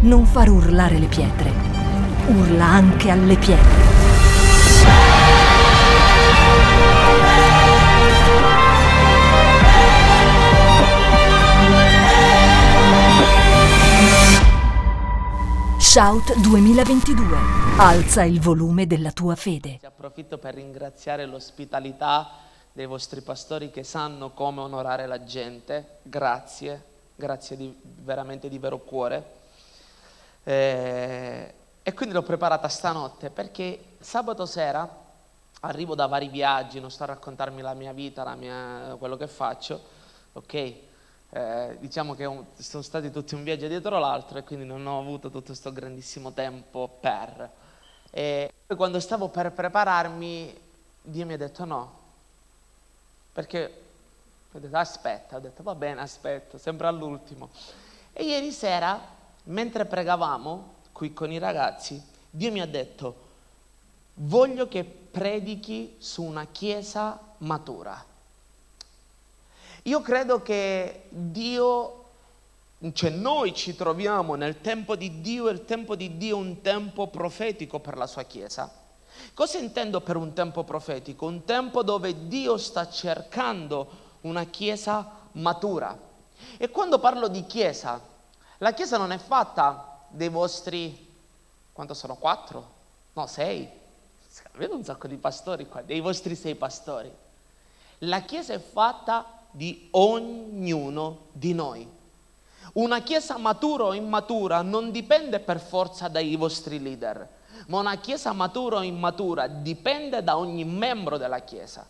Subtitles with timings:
[0.00, 1.50] non far urlare le pietre,
[2.28, 3.86] urla anche alle pietre.
[15.78, 17.36] Shout 2022.
[17.78, 19.80] Alza il volume della tua fede.
[19.82, 22.30] Approfitto per ringraziare l'ospitalità
[22.72, 25.98] dei vostri pastori che sanno come onorare la gente.
[26.02, 26.84] Grazie,
[27.16, 29.37] grazie di, veramente di vero cuore.
[30.48, 34.88] Eh, e quindi l'ho preparata stanotte perché sabato sera
[35.60, 39.26] arrivo da vari viaggi, non sto a raccontarmi la mia vita, la mia, quello che
[39.26, 39.78] faccio,
[40.32, 40.54] ok?
[41.30, 45.28] Eh, diciamo che sono stati tutti un viaggio dietro l'altro e quindi non ho avuto
[45.28, 47.50] tutto questo grandissimo tempo per.
[48.10, 50.60] E poi quando stavo per prepararmi,
[51.02, 51.92] Dio mi ha detto no,
[53.34, 53.82] perché
[54.50, 57.50] ho detto aspetta, ho detto va bene, aspetto, sempre all'ultimo.
[58.14, 59.16] E ieri sera,
[59.48, 63.26] mentre pregavamo qui con i ragazzi, Dio mi ha detto
[64.14, 68.04] voglio che predichi su una chiesa matura.
[69.82, 72.04] Io credo che Dio,
[72.92, 76.60] cioè noi ci troviamo nel tempo di Dio e il tempo di Dio è un
[76.60, 78.70] tempo profetico per la sua Chiesa.
[79.34, 81.26] Cosa intendo per un tempo profetico?
[81.26, 83.88] Un tempo dove Dio sta cercando
[84.22, 85.96] una Chiesa matura.
[86.56, 88.00] E quando parlo di Chiesa,
[88.58, 91.06] la Chiesa non è fatta dei vostri,
[91.72, 92.16] quanto sono?
[92.16, 92.76] Quattro?
[93.14, 93.68] No, sei.
[94.56, 97.10] Vedo un sacco di pastori qua, dei vostri sei pastori.
[98.02, 101.96] La Chiesa è fatta di ognuno di noi.
[102.74, 107.26] Una chiesa matura o immatura non dipende per forza dai vostri leader,
[107.66, 111.86] ma una chiesa matura o immatura dipende da ogni membro della chiesa.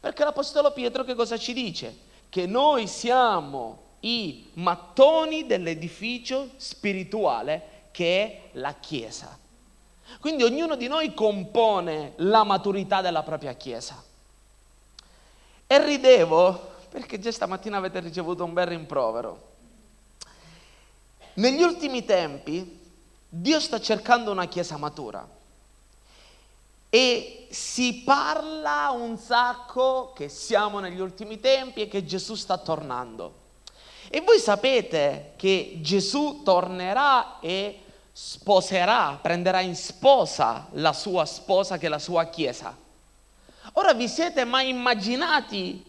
[0.00, 1.96] Perché l'Apostolo Pietro che cosa ci dice?
[2.28, 9.38] Che noi siamo i mattoni dell'edificio spirituale che è la chiesa.
[10.20, 14.02] Quindi ognuno di noi compone la maturità della propria chiesa.
[15.66, 19.52] E ridevo perché già stamattina avete ricevuto un bel rimprovero.
[21.34, 22.80] Negli ultimi tempi
[23.28, 25.26] Dio sta cercando una chiesa matura
[26.90, 33.42] e si parla un sacco che siamo negli ultimi tempi e che Gesù sta tornando.
[34.14, 37.80] E voi sapete che Gesù tornerà e
[38.12, 42.76] sposerà, prenderà in sposa la sua sposa che è la sua chiesa.
[43.72, 45.84] Ora vi siete mai immaginati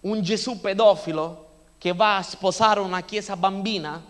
[0.00, 4.04] un Gesù pedofilo che va a sposare una chiesa bambina?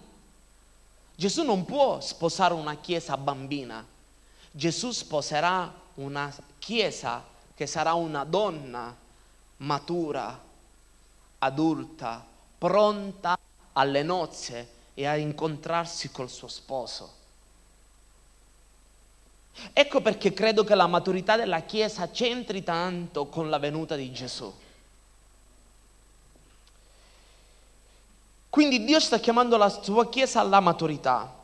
[1.15, 3.87] Gesù non può sposare una chiesa bambina.
[4.51, 7.25] Gesù sposerà una chiesa
[7.55, 8.93] che sarà una donna
[9.59, 10.37] matura,
[11.39, 12.27] adulta,
[12.59, 13.39] pronta
[13.72, 17.21] alle nozze e a incontrarsi col suo sposo.
[19.72, 24.53] Ecco perché credo che la maturità della Chiesa c'entri tanto con la venuta di Gesù.
[28.49, 31.34] Quindi Dio sta chiamando la sua Chiesa alla maturità,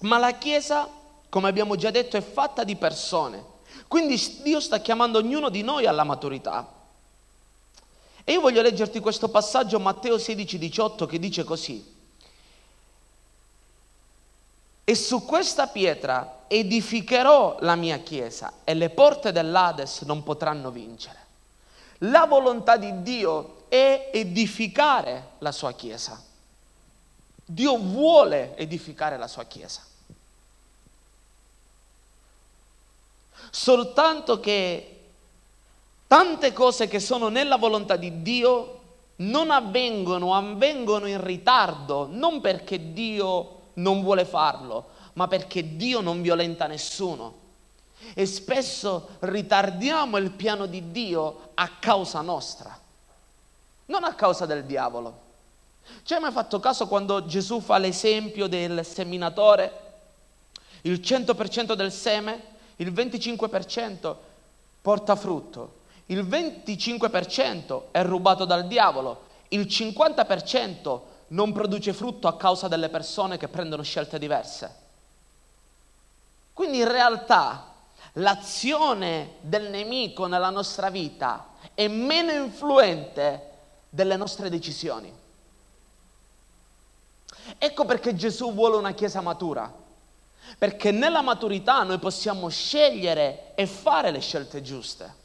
[0.00, 0.88] ma la Chiesa,
[1.28, 3.50] come abbiamo già detto, è fatta di persone.
[3.88, 6.80] Quindi Dio sta chiamando ognuno di noi alla maturità.
[8.24, 11.90] E io voglio leggerti questo passaggio, Matteo 16, 18, che dice così.
[14.84, 21.18] E su questa pietra edificherò la mia chiesa e le porte dell'Ades non potranno vincere.
[21.98, 26.30] La volontà di Dio è edificare la sua chiesa.
[27.52, 29.82] Dio vuole edificare la sua Chiesa.
[33.50, 35.01] Soltanto che
[36.12, 38.80] tante cose che sono nella volontà di Dio
[39.16, 46.20] non avvengono, avvengono in ritardo, non perché Dio non vuole farlo, ma perché Dio non
[46.20, 47.36] violenta nessuno.
[48.12, 52.78] E spesso ritardiamo il piano di Dio a causa nostra,
[53.86, 55.20] non a causa del diavolo.
[56.02, 59.80] Ci hai mai fatto caso quando Gesù fa l'esempio del seminatore?
[60.82, 62.42] Il 100% del seme,
[62.76, 64.14] il 25%
[64.82, 65.80] porta frutto,
[66.12, 73.38] il 25% è rubato dal diavolo, il 50% non produce frutto a causa delle persone
[73.38, 74.80] che prendono scelte diverse.
[76.52, 77.72] Quindi in realtà
[78.14, 83.50] l'azione del nemico nella nostra vita è meno influente
[83.88, 85.10] delle nostre decisioni.
[87.56, 89.80] Ecco perché Gesù vuole una chiesa matura.
[90.58, 95.20] Perché nella maturità noi possiamo scegliere e fare le scelte giuste.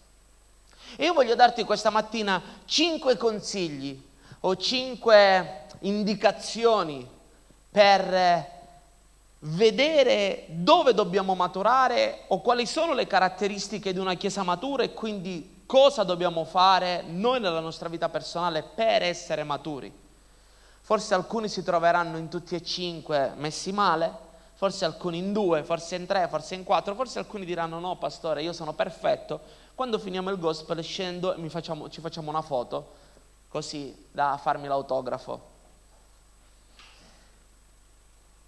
[0.95, 4.01] E io voglio darti questa mattina cinque consigli
[4.41, 7.07] o cinque indicazioni
[7.69, 8.55] per
[9.39, 15.63] vedere dove dobbiamo maturare o quali sono le caratteristiche di una Chiesa matura e quindi
[15.67, 19.93] cosa dobbiamo fare noi nella nostra vita personale per essere maturi.
[20.81, 24.11] Forse alcuni si troveranno in tutti e cinque messi male,
[24.53, 28.41] forse alcuni in due, forse in tre, forse in quattro, forse alcuni diranno no pastore,
[28.41, 29.41] io sono perfetto,
[29.77, 32.93] quando finiamo il gospel scendo e facciamo, ci facciamo una foto,
[33.47, 35.39] così da farmi l'autografo.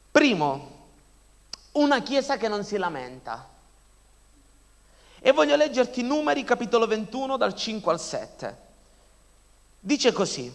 [0.09, 0.87] Primo,
[1.73, 3.47] una chiesa che non si lamenta.
[5.19, 8.57] E voglio leggerti numeri capitolo 21 dal 5 al 7.
[9.81, 10.51] Dice così.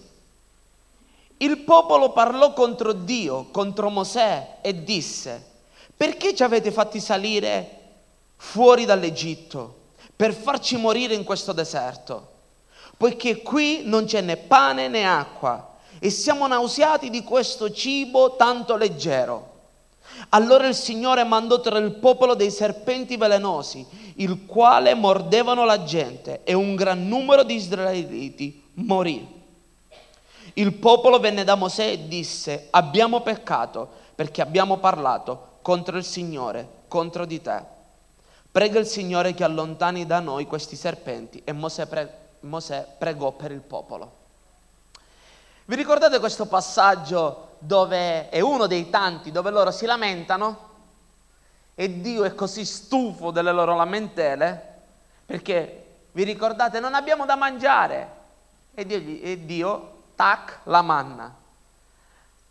[1.37, 5.53] Il popolo parlò contro Dio, contro Mosè e disse,
[5.97, 7.83] perché ci avete fatti salire
[8.35, 9.83] fuori dall'Egitto
[10.17, 12.33] per farci morire in questo deserto?
[12.97, 18.77] Poiché qui non c'è né pane né acqua e siamo nauseati di questo cibo tanto
[18.77, 19.53] leggero.
[20.31, 23.85] Allora il Signore mandò tra il popolo dei serpenti velenosi,
[24.17, 29.43] il quale mordevano la gente e un gran numero di israeliti morì.
[30.55, 36.69] Il popolo venne da Mosè e disse, abbiamo peccato perché abbiamo parlato contro il Signore,
[36.87, 37.73] contro di te.
[38.55, 41.43] Prega il Signore che allontani da noi questi serpenti.
[41.43, 44.13] E Mosè, pre- Mosè pregò per il popolo.
[45.65, 50.69] Vi ricordate questo passaggio dove è uno dei tanti dove loro si lamentano?
[51.75, 54.83] E Dio è così stufo delle loro lamentele
[55.27, 58.09] perché vi ricordate non abbiamo da mangiare
[58.73, 61.35] e Dio, e Dio tac, la manna.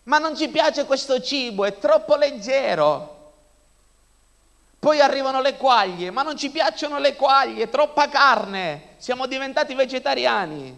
[0.04, 3.23] Ma non ci piace questo cibo, è troppo leggero.
[4.84, 10.78] Poi arrivano le quaglie, ma non ci piacciono le quaglie, troppa carne, siamo diventati vegetariani.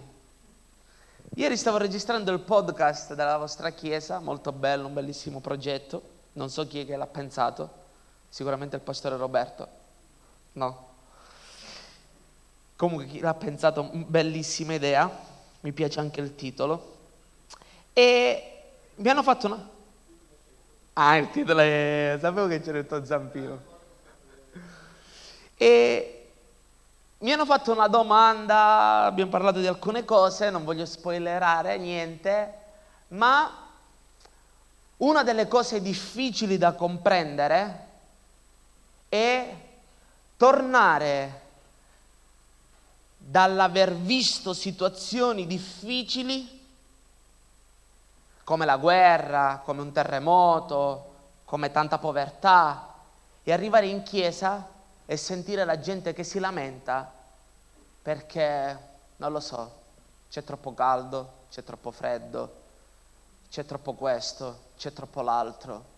[1.34, 6.04] Ieri stavo registrando il podcast della vostra chiesa, molto bello, un bellissimo progetto,
[6.34, 7.68] non so chi è che l'ha pensato,
[8.30, 9.68] sicuramente il pastore Roberto,
[10.52, 10.90] no.
[12.76, 15.10] Comunque chi l'ha pensato, bellissima idea,
[15.62, 16.98] mi piace anche il titolo.
[17.92, 18.62] E
[18.98, 19.68] mi hanno fatto una...
[20.94, 22.20] Ah, il titolo è...
[22.22, 23.74] Sapevo che c'era il tuo zampino.
[25.58, 26.16] E
[27.20, 32.54] mi hanno fatto una domanda, abbiamo parlato di alcune cose, non voglio spoilerare niente,
[33.10, 33.64] ma
[34.98, 37.88] una delle cose difficili da comprendere
[39.10, 39.56] è
[40.38, 41.42] tornare
[43.18, 46.64] dall'aver visto situazioni difficili
[48.44, 51.14] come la guerra, come un terremoto,
[51.46, 52.94] come tanta povertà
[53.44, 54.74] e arrivare in chiesa
[55.06, 57.12] e sentire la gente che si lamenta
[58.02, 58.78] perché,
[59.18, 59.84] non lo so,
[60.30, 62.64] c'è troppo caldo, c'è troppo freddo,
[63.50, 65.94] c'è troppo questo, c'è troppo l'altro.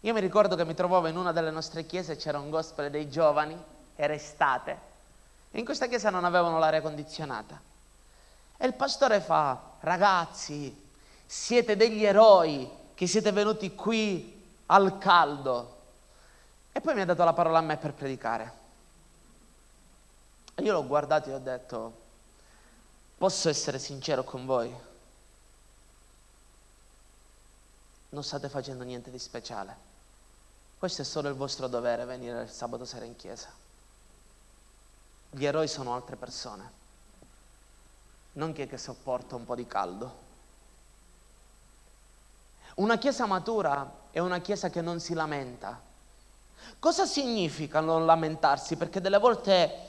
[0.00, 3.10] Io mi ricordo che mi trovavo in una delle nostre chiese, c'era un gospel dei
[3.10, 3.56] giovani,
[3.96, 4.78] era estate,
[5.50, 7.60] e in questa chiesa non avevano l'aria condizionata.
[8.56, 10.88] E il pastore fa, ragazzi,
[11.26, 15.79] siete degli eroi che siete venuti qui al caldo.
[16.80, 18.52] E poi mi ha dato la parola a me per predicare.
[20.54, 22.00] E io l'ho guardato e ho detto,
[23.18, 24.74] posso essere sincero con voi?
[28.08, 29.76] Non state facendo niente di speciale.
[30.78, 33.52] Questo è solo il vostro dovere, venire il sabato sera in chiesa.
[35.32, 36.70] Gli eroi sono altre persone,
[38.32, 40.18] non chi è che sopporta un po' di caldo.
[42.76, 45.88] Una chiesa matura è una chiesa che non si lamenta.
[46.78, 48.76] Cosa significa non lamentarsi?
[48.76, 49.88] Perché delle volte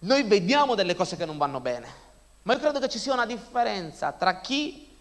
[0.00, 2.02] noi vediamo delle cose che non vanno bene,
[2.42, 4.94] ma io credo che ci sia una differenza tra chi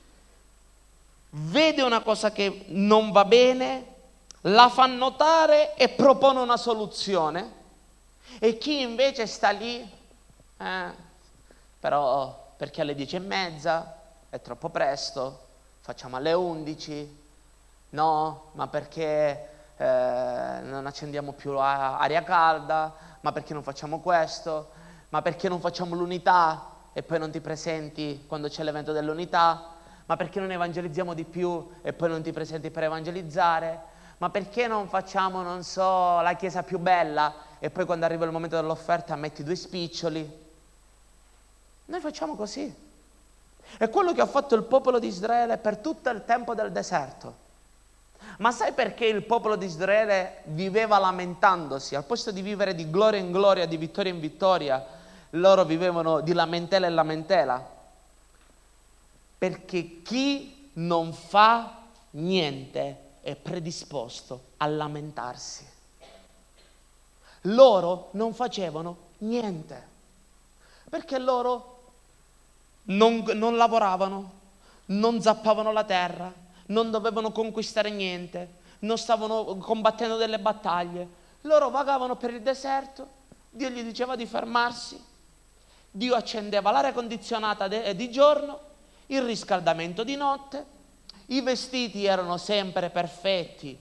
[1.30, 3.92] vede una cosa che non va bene,
[4.42, 7.62] la fa notare e propone una soluzione
[8.40, 9.90] e chi invece sta lì,
[10.58, 10.92] eh,
[11.80, 15.48] però perché alle dieci e mezza è troppo presto,
[15.82, 17.22] facciamo alle undici,
[17.90, 24.70] no, ma perché eh, non accendiamo più aria calda, ma perché non facciamo questo,
[25.10, 29.72] ma perché non facciamo l'unità e poi non ti presenti quando c'è l'evento dell'unità,
[30.06, 33.82] ma perché non evangelizziamo di più e poi non ti presenti per evangelizzare,
[34.18, 38.32] ma perché non facciamo, non so, la chiesa più bella e poi quando arriva il
[38.32, 40.42] momento dell'offerta metti due spiccioli?
[41.86, 42.92] Noi facciamo così.
[43.78, 47.43] È quello che ha fatto il popolo di Israele per tutto il tempo del deserto.
[48.38, 51.96] Ma sai perché il popolo di Israele viveva lamentandosi?
[51.96, 54.84] Al posto di vivere di gloria in gloria, di vittoria in vittoria,
[55.32, 57.72] loro vivevano di lamentela in lamentela.
[59.38, 65.66] Perché chi non fa niente è predisposto a lamentarsi.
[67.48, 69.88] Loro non facevano niente,
[70.90, 71.82] perché loro
[72.84, 74.32] non, non lavoravano,
[74.86, 76.32] non zappavano la terra,
[76.68, 81.22] non dovevano conquistare niente, non stavano combattendo delle battaglie.
[81.42, 83.08] Loro vagavano per il deserto,
[83.50, 85.02] Dio gli diceva di fermarsi,
[85.92, 88.60] Dio accendeva l'aria condizionata de- di giorno,
[89.08, 90.66] il riscaldamento di notte,
[91.28, 93.78] i vestiti erano sempre perfetti,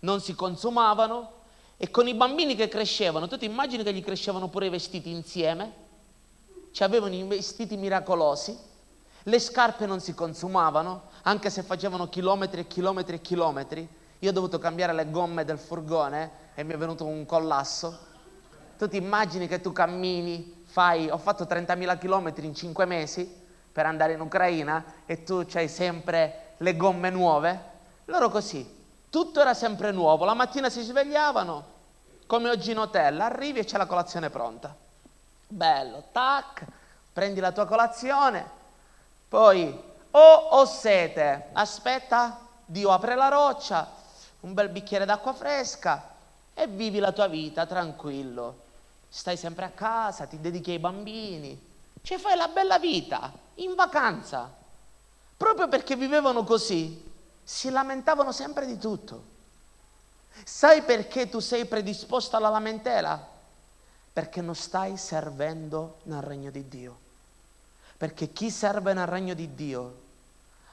[0.00, 1.32] non si consumavano
[1.76, 5.10] e con i bambini che crescevano, tu ti immagini che gli crescevano pure i vestiti
[5.10, 5.84] insieme?
[6.72, 8.56] Ci avevano i vestiti miracolosi,
[9.22, 13.88] le scarpe non si consumavano, anche se facevano chilometri e chilometri e chilometri.
[14.20, 18.14] Io ho dovuto cambiare le gomme del furgone e mi è venuto un collasso.
[18.78, 23.86] Tu ti immagini che tu cammini, fai, ho fatto 30.000 chilometri in 5 mesi per
[23.86, 27.74] andare in Ucraina e tu hai sempre le gomme nuove?
[28.06, 31.74] Loro così, tutto era sempre nuovo, la mattina si svegliavano
[32.26, 34.74] come oggi in hotel, arrivi e c'è la colazione pronta.
[35.48, 36.64] Bello, tac,
[37.12, 38.48] prendi la tua colazione,
[39.28, 43.86] poi o ho sete, aspetta, Dio apre la roccia,
[44.40, 46.14] un bel bicchiere d'acqua fresca
[46.54, 48.64] e vivi la tua vita tranquillo.
[49.10, 51.60] Stai sempre a casa, ti dedichi ai bambini,
[52.00, 54.50] cioè fai la bella vita in vacanza.
[55.36, 57.12] Proprio perché vivevano così,
[57.44, 59.34] si lamentavano sempre di tutto.
[60.44, 63.34] Sai perché tu sei predisposto alla lamentela?
[64.14, 66.98] Perché non stai servendo nel regno di Dio.
[67.98, 70.04] Perché chi serve nel regno di Dio,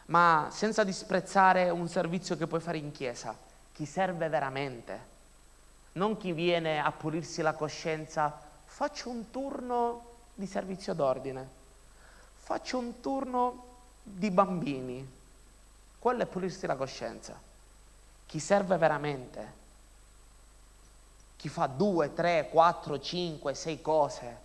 [0.07, 3.35] ma senza disprezzare un servizio che puoi fare in chiesa,
[3.71, 5.11] chi serve veramente,
[5.93, 11.47] non chi viene a pulirsi la coscienza, faccio un turno di servizio d'ordine,
[12.39, 13.65] faccio un turno
[14.03, 15.07] di bambini,
[15.99, 17.39] quello è pulirsi la coscienza.
[18.25, 19.53] Chi serve veramente,
[21.37, 24.37] chi fa due, tre, quattro, cinque, sei cose,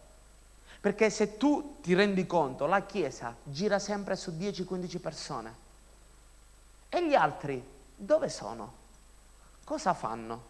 [0.81, 5.55] perché se tu ti rendi conto, la Chiesa gira sempre su 10-15 persone.
[6.89, 7.63] E gli altri
[7.95, 8.73] dove sono?
[9.65, 10.43] Cosa fanno?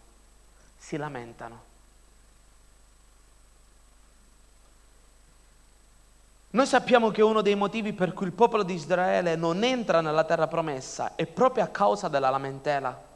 [0.77, 1.67] Si lamentano.
[6.51, 10.25] Noi sappiamo che uno dei motivi per cui il popolo di Israele non entra nella
[10.25, 13.08] terra promessa è proprio a causa della lamentela.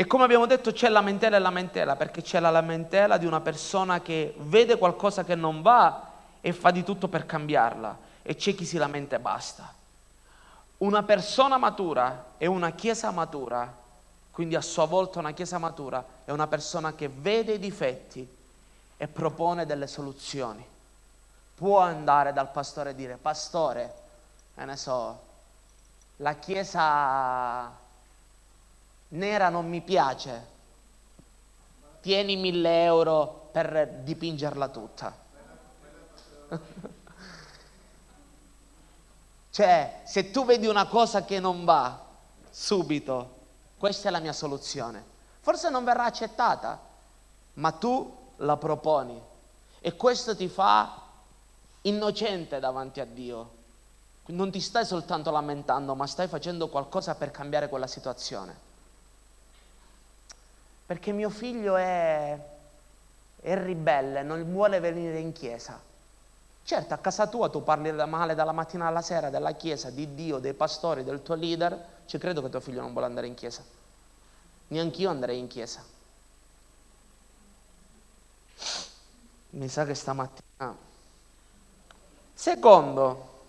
[0.00, 4.00] E come abbiamo detto c'è lamentela e lamentela, perché c'è la lamentela di una persona
[4.00, 6.08] che vede qualcosa che non va
[6.40, 9.70] e fa di tutto per cambiarla, e c'è chi si lamenta e basta.
[10.78, 13.70] Una persona matura e una chiesa matura,
[14.30, 18.26] quindi a sua volta una chiesa matura, è una persona che vede i difetti
[18.96, 20.64] e propone delle soluzioni.
[21.56, 23.94] Può andare dal pastore e dire, pastore,
[24.54, 25.20] ne so,
[26.16, 27.79] la chiesa
[29.10, 30.46] nera non mi piace,
[32.00, 35.16] tieni mille euro per dipingerla tutta.
[39.50, 42.04] cioè, se tu vedi una cosa che non va,
[42.50, 43.38] subito,
[43.78, 45.04] questa è la mia soluzione.
[45.40, 46.78] Forse non verrà accettata,
[47.54, 49.20] ma tu la proponi
[49.80, 51.02] e questo ti fa
[51.82, 53.58] innocente davanti a Dio.
[54.26, 58.68] Non ti stai soltanto lamentando, ma stai facendo qualcosa per cambiare quella situazione
[60.90, 62.36] perché mio figlio è,
[63.42, 65.80] è ribelle, non vuole venire in chiesa.
[66.64, 70.38] Certo, a casa tua tu parli male dalla mattina alla sera della chiesa, di Dio,
[70.38, 73.62] dei pastori, del tuo leader, ci credo che tuo figlio non vuole andare in chiesa.
[74.66, 75.80] Neanch'io andrei in chiesa.
[79.50, 80.76] Mi sa che stamattina...
[82.34, 83.44] Secondo,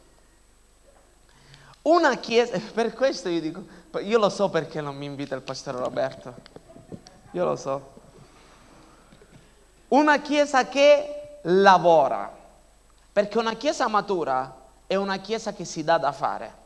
[1.82, 3.66] una chiesa, per questo io dico,
[4.00, 6.51] io lo so perché non mi invita il pastore Roberto.
[7.32, 7.90] Io lo so.
[9.90, 12.32] Una chiesa che lavora,
[13.12, 16.60] perché una chiesa matura è una chiesa che si dà da fare.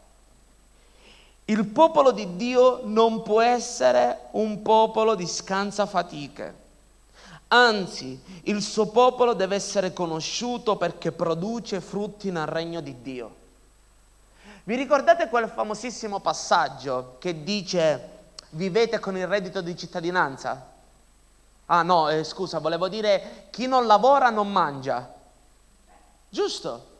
[1.45, 6.63] Il popolo di Dio non può essere un popolo di scansa fatiche.
[7.49, 13.35] Anzi, il suo popolo deve essere conosciuto perché produce frutti nel regno di Dio.
[14.63, 18.14] Vi ricordate quel famosissimo passaggio che dice
[18.55, 20.73] vivete con il reddito di cittadinanza?
[21.67, 25.13] Ah no, eh, scusa, volevo dire chi non lavora non mangia.
[26.29, 26.93] Giusto?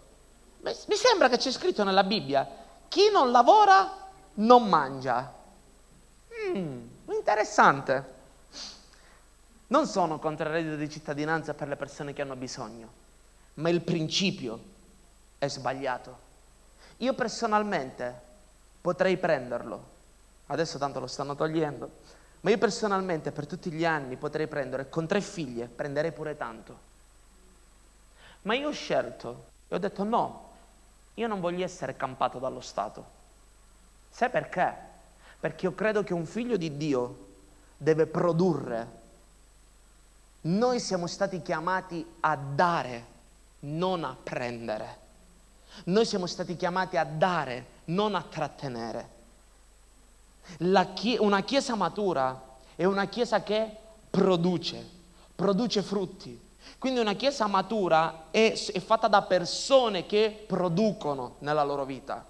[0.61, 2.47] Mi sembra che c'è scritto nella Bibbia,
[2.87, 3.91] chi non lavora
[4.35, 5.31] non mangia.
[6.49, 8.13] Mm, interessante.
[9.67, 12.89] Non sono contro il reddito di cittadinanza per le persone che hanno bisogno,
[13.55, 14.59] ma il principio
[15.37, 16.23] è sbagliato.
[16.97, 18.21] Io personalmente
[18.81, 19.93] potrei prenderlo.
[20.47, 21.89] Adesso tanto lo stanno togliendo.
[22.41, 26.77] Ma io personalmente per tutti gli anni potrei prendere, con tre figlie, prenderei pure tanto.
[28.43, 30.51] Ma io ho scelto e ho detto no,
[31.15, 33.13] io non voglio essere campato dallo Stato.
[34.11, 34.75] Sai perché?
[35.39, 37.27] Perché io credo che un figlio di Dio
[37.77, 39.03] deve produrre.
[40.41, 43.05] Noi siamo stati chiamati a dare,
[43.61, 44.97] non a prendere.
[45.85, 49.14] Noi siamo stati chiamati a dare, non a trattenere.
[50.93, 52.41] Chie- una chiesa matura
[52.75, 53.69] è una chiesa che
[54.09, 54.89] produce,
[55.35, 56.43] produce frutti.
[56.77, 62.23] Quindi una chiesa matura è, è fatta da persone che producono nella loro vita.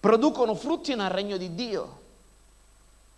[0.00, 1.98] Producono frutti nel regno di Dio.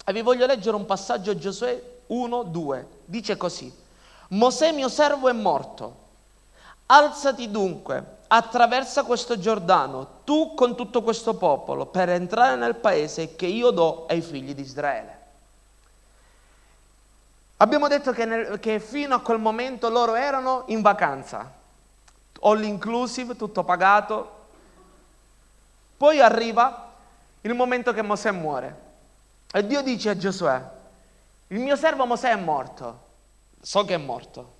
[0.05, 2.89] E vi voglio leggere un passaggio Giosuè 1, 2.
[3.05, 3.73] Dice così.
[4.29, 6.01] Mosè mio servo è morto.
[6.87, 13.45] Alzati dunque, attraversa questo Giordano, tu con tutto questo popolo, per entrare nel paese che
[13.45, 15.21] io do ai figli di Israele.
[17.59, 21.53] Abbiamo detto che, nel, che fino a quel momento loro erano in vacanza,
[22.41, 24.41] all inclusive, tutto pagato.
[25.99, 26.91] Poi arriva
[27.43, 28.81] il momento che Mosè muore.
[29.53, 30.71] E Dio dice a Giosuè,
[31.49, 33.01] il mio servo Mosè è morto,
[33.61, 34.55] so che è morto.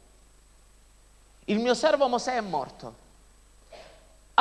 [1.47, 3.01] Il mio servo Mosè è morto.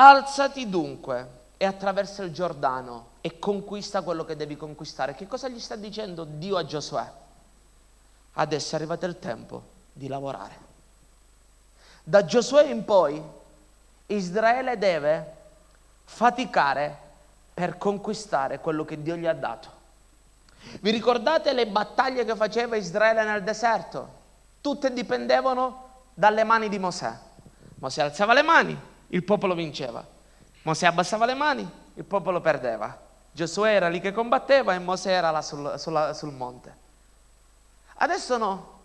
[0.03, 1.27] Alzati dunque
[1.58, 5.13] e attraversa il Giordano e conquista quello che devi conquistare.
[5.13, 7.08] Che cosa gli sta dicendo Dio a Giosuè?
[8.34, 9.62] Adesso è arrivato il tempo
[9.93, 10.58] di lavorare.
[12.03, 13.22] Da Giosuè in poi
[14.08, 15.36] Israele deve
[16.05, 16.98] faticare
[17.53, 19.70] per conquistare quello che Dio gli ha dato.
[20.79, 24.10] Vi ricordate le battaglie che faceva Israele nel deserto?
[24.62, 27.15] Tutte dipendevano dalle mani di Mosè.
[27.75, 30.06] Mosè alzava le mani, il popolo vinceva.
[30.63, 32.98] Mosè abbassava le mani, il popolo perdeva.
[33.32, 36.76] Giosuè era lì che combatteva e Mosè era là sul, sul, sul monte.
[37.95, 38.80] Adesso no.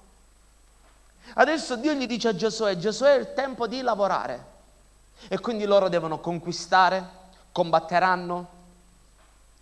[1.35, 4.55] Adesso Dio gli dice a Giosuè, Giosuè è il tempo di lavorare.
[5.29, 7.05] E quindi loro devono conquistare,
[7.53, 8.49] combatteranno,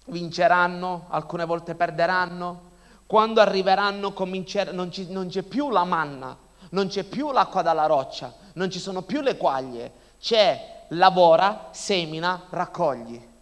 [0.07, 2.73] vinceranno, alcune volte perderanno.
[3.07, 6.37] Quando arriveranno non, ci, non c'è più la manna,
[6.71, 12.45] non c'è più l'acqua dalla roccia, non ci sono più le quaglie, c'è lavora, semina,
[12.51, 13.33] raccogli.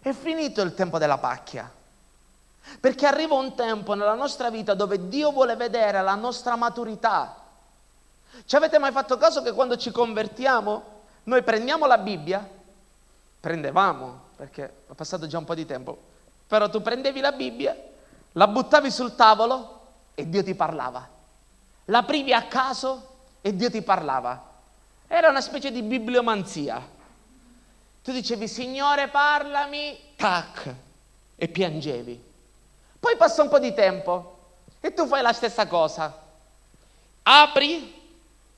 [0.00, 1.70] È finito il tempo della pacchia.
[2.78, 7.36] Perché arriva un tempo nella nostra vita dove Dio vuole vedere la nostra maturità.
[8.44, 12.48] Ci avete mai fatto caso che quando ci convertiamo, noi prendiamo la Bibbia,
[13.40, 15.98] prendevamo, perché è passato già un po' di tempo,
[16.46, 17.76] però tu prendevi la Bibbia,
[18.32, 19.80] la buttavi sul tavolo
[20.14, 21.06] e Dio ti parlava.
[21.86, 23.08] L'aprivi a caso
[23.40, 24.49] e Dio ti parlava.
[25.12, 26.80] Era una specie di bibliomanzia.
[28.00, 30.72] Tu dicevi, Signore parlami, tac,
[31.34, 32.22] e piangevi.
[33.00, 34.38] Poi passa un po' di tempo
[34.78, 36.16] e tu fai la stessa cosa.
[37.24, 37.92] Apri,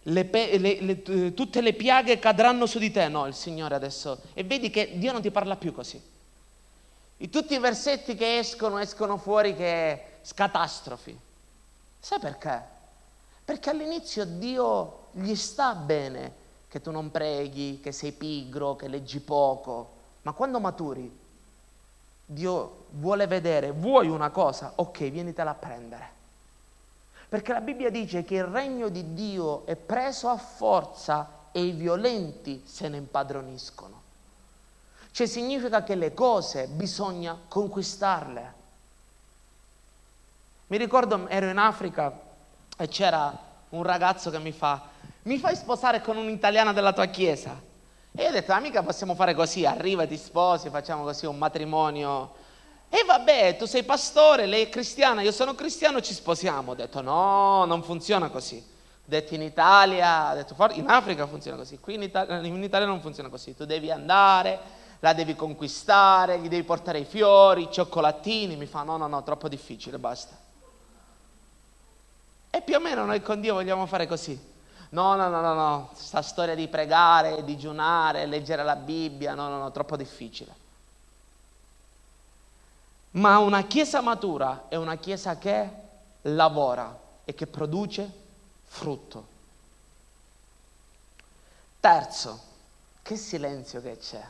[0.03, 3.09] le, le, le, tutte le piaghe cadranno su di te.
[3.09, 4.21] No, il Signore adesso.
[4.35, 5.99] E vedi che Dio non ti parla più così.
[7.17, 11.19] E tutti i versetti che escono, escono fuori che scatastrofi.
[11.99, 12.62] Sai perché?
[13.43, 16.41] Perché all'inizio Dio gli sta bene
[16.73, 19.91] che tu non preghi, che sei pigro, che leggi poco.
[20.23, 21.19] Ma quando maturi,
[22.25, 24.73] Dio vuole vedere, vuoi una cosa?
[24.77, 26.11] Ok, vienitela a prendere.
[27.29, 31.73] Perché la Bibbia dice che il regno di Dio è preso a forza e i
[31.73, 34.01] violenti se ne impadroniscono.
[35.11, 38.55] Cioè significa che le cose bisogna conquistarle.
[40.69, 42.19] Mi ricordo ero in Africa
[42.79, 44.89] e c'era un ragazzo che mi fa,
[45.23, 47.61] mi fai sposare con un'italiana della tua chiesa?
[48.15, 52.35] E io ho detto, amica, possiamo fare così, arriva, ti sposi, facciamo così un matrimonio.
[52.91, 56.73] E vabbè, tu sei pastore, lei è cristiana, io sono cristiano, ci sposiamo.
[56.73, 58.57] Ho detto, no, non funziona così.
[58.59, 62.87] Ho detto, in Italia, ho detto, in Africa funziona così, qui in Italia, in Italia
[62.87, 63.57] non funziona così.
[63.57, 64.59] Tu devi andare,
[65.01, 68.57] la devi conquistare, gli devi portare i fiori, i cioccolatini.
[68.57, 70.37] Mi fa, no, no, no, troppo difficile, basta.
[72.51, 74.51] E più o meno noi con Dio vogliamo fare così.
[74.92, 79.57] No, no, no, no, no, sta storia di pregare, digiunare, leggere la Bibbia, no, no,
[79.57, 80.55] no, troppo difficile.
[83.12, 85.70] Ma una chiesa matura è una chiesa che
[86.22, 88.11] lavora e che produce
[88.66, 89.26] frutto.
[91.81, 92.42] Terzo,
[93.00, 94.28] che silenzio che c'è.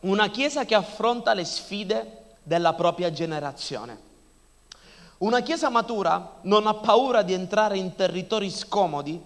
[0.00, 4.10] Una chiesa che affronta le sfide della propria generazione.
[5.18, 9.20] Una chiesa matura non ha paura di entrare in territori scomodi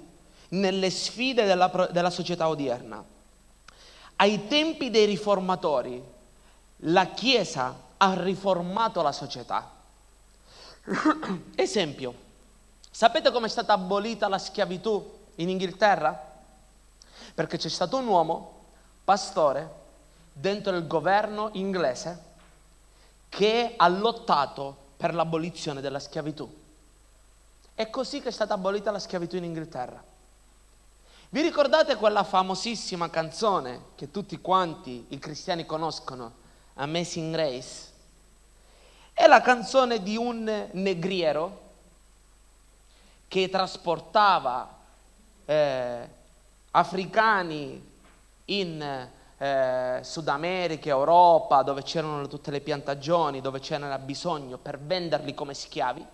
[0.50, 3.02] nelle sfide della, della società odierna.
[4.16, 6.02] Ai tempi dei riformatori,
[6.80, 9.70] la Chiesa ha riformato la società.
[11.54, 12.14] Esempio,
[12.90, 16.34] sapete come è stata abolita la schiavitù in Inghilterra?
[17.34, 18.64] Perché c'è stato un uomo,
[19.04, 19.84] pastore,
[20.32, 22.22] dentro il governo inglese,
[23.28, 26.50] che ha lottato per l'abolizione della schiavitù.
[27.74, 30.02] È così che è stata abolita la schiavitù in Inghilterra.
[31.28, 36.32] Vi ricordate quella famosissima canzone che tutti quanti i cristiani conoscono,
[36.74, 37.92] Amazing Grace?
[39.12, 41.64] È la canzone di un negriero
[43.28, 44.74] che trasportava
[45.44, 46.08] eh,
[46.70, 47.94] africani
[48.46, 49.08] in
[49.38, 55.54] eh, Sud America, Europa, dove c'erano tutte le piantagioni, dove c'era bisogno per venderli come
[55.54, 56.04] schiavi.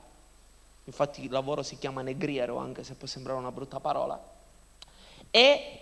[0.84, 4.20] Infatti il lavoro si chiama negriero, anche se può sembrare una brutta parola.
[5.30, 5.80] E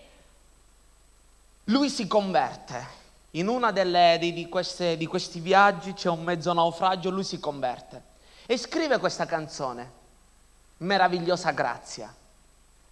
[1.64, 2.98] lui si converte.
[3.34, 4.48] In uno di, di,
[4.96, 8.08] di questi viaggi c'è un mezzo naufragio, lui si converte
[8.46, 9.98] e scrive questa canzone,
[10.78, 12.12] Meravigliosa grazia,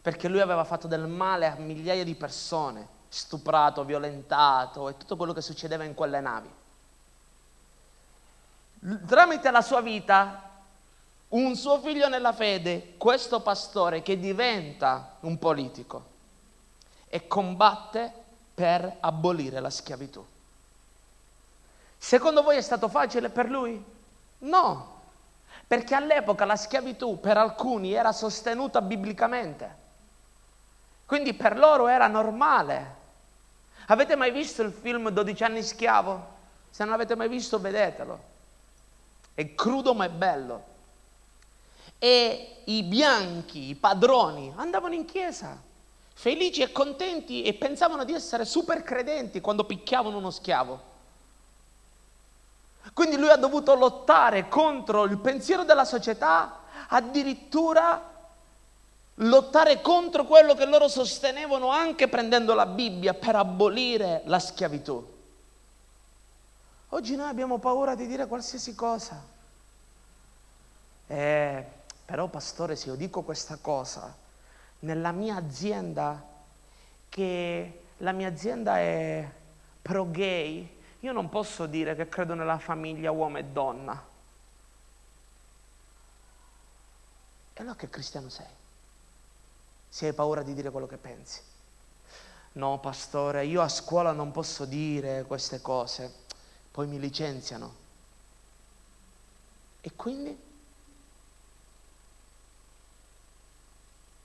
[0.00, 5.32] perché lui aveva fatto del male a migliaia di persone stuprato, violentato e tutto quello
[5.32, 6.50] che succedeva in quelle navi.
[9.06, 10.50] Tramite la sua vita,
[11.28, 16.16] un suo figlio nella fede, questo pastore che diventa un politico
[17.08, 18.12] e combatte
[18.54, 20.24] per abolire la schiavitù.
[21.96, 23.82] Secondo voi è stato facile per lui?
[24.40, 25.00] No,
[25.66, 29.77] perché all'epoca la schiavitù per alcuni era sostenuta biblicamente.
[31.08, 32.96] Quindi per loro era normale.
[33.86, 36.36] Avete mai visto il film 12 anni schiavo?
[36.68, 38.20] Se non l'avete mai visto, vedetelo.
[39.32, 40.64] È crudo ma è bello.
[41.98, 45.56] E i bianchi, i padroni, andavano in chiesa,
[46.12, 50.82] felici e contenti e pensavano di essere super credenti quando picchiavano uno schiavo.
[52.92, 58.17] Quindi lui ha dovuto lottare contro il pensiero della società, addirittura
[59.20, 65.16] lottare contro quello che loro sostenevano anche prendendo la Bibbia per abolire la schiavitù.
[66.90, 69.22] Oggi noi abbiamo paura di dire qualsiasi cosa.
[71.06, 71.64] Eh,
[72.04, 74.14] però pastore, se io dico questa cosa,
[74.80, 76.22] nella mia azienda,
[77.08, 79.28] che la mia azienda è
[79.82, 84.06] pro gay, io non posso dire che credo nella famiglia uomo e donna.
[87.54, 88.57] E allora che cristiano sei?
[89.98, 91.40] Se hai paura di dire quello che pensi.
[92.52, 96.14] No, pastore, io a scuola non posso dire queste cose,
[96.70, 97.74] poi mi licenziano.
[99.80, 100.38] E quindi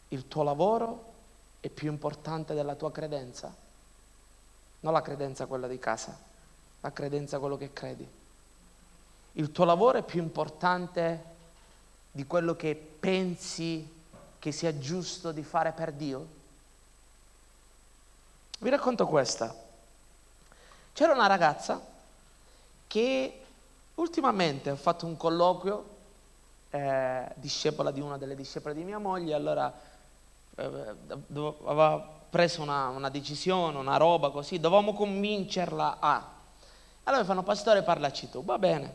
[0.10, 1.14] il tuo lavoro
[1.60, 3.52] è più importante della tua credenza?
[4.82, 6.16] Non la credenza quella di casa,
[6.82, 8.08] la credenza quello che credi.
[9.32, 11.24] Il tuo lavoro è più importante
[12.12, 13.93] di quello che pensi
[14.44, 16.28] che sia giusto di fare per Dio?
[18.60, 19.56] Vi racconto questa.
[20.92, 21.80] C'era una ragazza
[22.86, 23.42] che
[23.96, 25.86] ultimamente ho fatto un colloquio,
[26.72, 29.74] eh, discepola di una delle discepole di mia moglie, allora
[30.56, 30.64] eh,
[31.66, 36.32] aveva preso una, una, decisione, una roba così, dovevamo convincerla a.
[37.04, 38.94] Allora mi fanno, pastore, parlaci tu, va bene.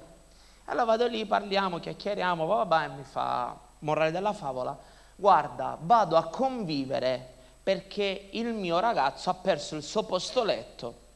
[0.67, 6.29] Allora vado lì, parliamo, chiacchieriamo, va bene, mi fa morale della favola guarda, vado a
[6.29, 11.07] convivere perché il mio ragazzo ha perso il suo posto letto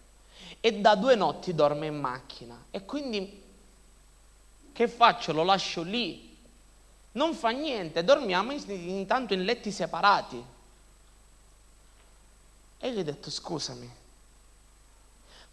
[0.61, 2.65] e da due notti dorme in macchina.
[2.71, 3.43] E quindi
[4.73, 5.33] che faccio?
[5.33, 6.37] Lo lascio lì.
[7.13, 10.45] Non fa niente, dormiamo intanto in letti separati.
[12.79, 13.91] E gli ho detto, scusami,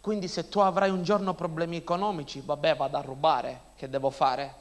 [0.00, 4.54] quindi se tu avrai un giorno problemi economici, vabbè, vado a rubare, che devo fare?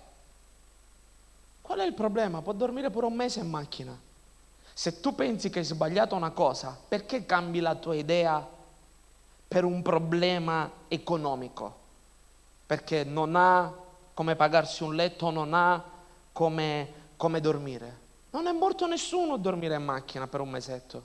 [1.69, 2.41] Qual è il problema?
[2.41, 3.95] Può dormire pure un mese in macchina.
[4.73, 8.43] Se tu pensi che hai sbagliato una cosa, perché cambi la tua idea
[9.47, 11.75] per un problema economico?
[12.65, 13.71] Perché non ha
[14.15, 15.83] come pagarsi un letto, non ha
[16.31, 17.97] come, come dormire.
[18.31, 21.03] Non è morto nessuno a dormire in macchina per un mesetto.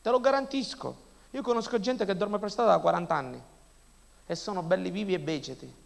[0.00, 0.96] Te lo garantisco.
[1.32, 3.42] Io conosco gente che dorme per strada da 40 anni
[4.24, 5.79] e sono belli vivi e vegeti.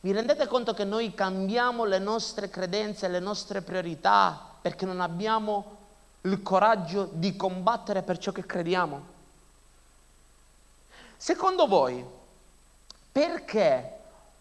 [0.00, 5.76] Vi rendete conto che noi cambiamo le nostre credenze, le nostre priorità perché non abbiamo
[6.22, 9.18] il coraggio di combattere per ciò che crediamo?
[11.16, 12.04] Secondo voi,
[13.12, 13.98] perché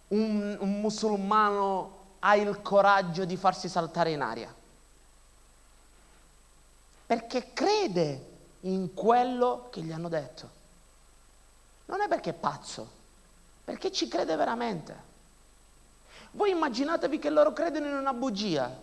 [0.09, 4.53] un, un musulmano ha il coraggio di farsi saltare in aria?
[7.09, 8.27] perché crede
[8.61, 10.49] in quello che gli hanno detto.
[11.85, 12.87] Non è perché è pazzo,
[13.63, 14.95] perché ci crede veramente.
[16.39, 18.73] Voi immaginatevi che loro credono in una bugia.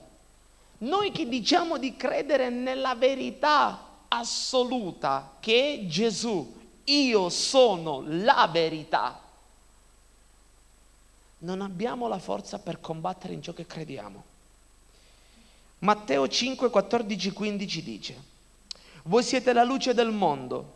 [0.79, 9.19] Noi che diciamo di credere nella verità assoluta che è Gesù, io sono la verità,
[11.38, 14.23] non abbiamo la forza per combattere in ciò che crediamo.
[15.79, 18.23] Matteo 5, 14, 15 dice,
[19.05, 20.75] voi siete la luce del mondo.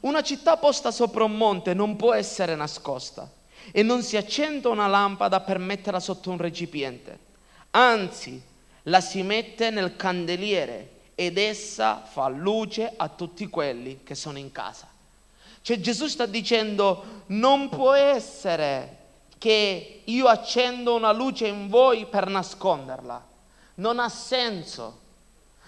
[0.00, 4.86] Una città posta sopra un monte non può essere nascosta e non si accende una
[4.86, 7.18] lampada per metterla sotto un recipiente.
[7.70, 8.40] Anzi,
[8.84, 14.50] la si mette nel candeliere ed essa fa luce a tutti quelli che sono in
[14.50, 14.88] casa.
[15.62, 18.98] Cioè Gesù sta dicendo non può essere
[19.38, 23.24] che io accendo una luce in voi per nasconderla.
[23.76, 25.00] Non ha senso.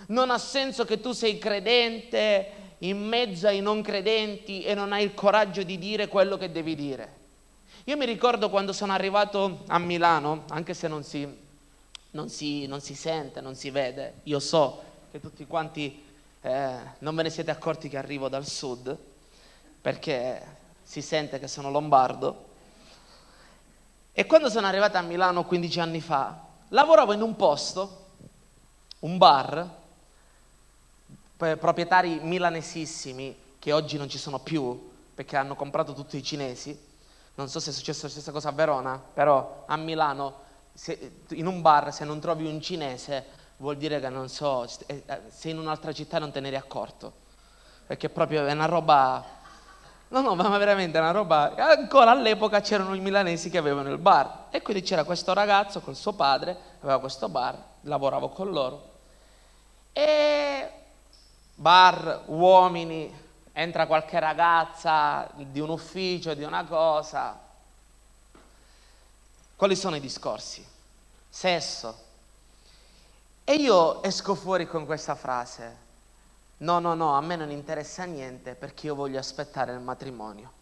[0.08, 5.04] Non ha senso che tu sei credente in mezzo ai non credenti e non hai
[5.04, 7.22] il coraggio di dire quello che devi dire.
[7.86, 11.28] Io mi ricordo quando sono arrivato a Milano, anche se non si,
[12.12, 16.02] non si, non si sente, non si vede, io so che tutti quanti
[16.40, 18.96] eh, non ve ne siete accorti che arrivo dal sud,
[19.82, 20.42] perché
[20.82, 22.46] si sente che sono lombardo.
[24.12, 28.06] E quando sono arrivato a Milano 15 anni fa, lavoravo in un posto,
[29.00, 29.68] un bar,
[31.36, 36.92] proprietari milanesissimi che oggi non ci sono più perché hanno comprato tutti i cinesi.
[37.36, 40.42] Non so se è successa la stessa cosa a Verona, però a Milano
[40.72, 43.24] se, in un bar se non trovi un cinese
[43.58, 46.48] vuol dire che non so, eh, eh, sei in un'altra città e non te ne
[46.48, 47.22] eri accorto.
[47.86, 49.42] Perché proprio è una roba
[50.14, 51.54] No, no, ma veramente è una roba.
[51.56, 54.46] Ancora all'epoca c'erano i milanesi che avevano il bar.
[54.50, 58.92] E quindi c'era questo ragazzo col suo padre, aveva questo bar, lavoravo con loro.
[59.92, 60.70] E
[61.56, 63.12] bar, uomini,
[63.56, 67.40] entra qualche ragazza di un ufficio, di una cosa.
[69.54, 70.66] Quali sono i discorsi?
[71.28, 72.02] Sesso.
[73.44, 75.82] E io esco fuori con questa frase.
[76.58, 80.52] No, no, no, a me non interessa niente perché io voglio aspettare il matrimonio.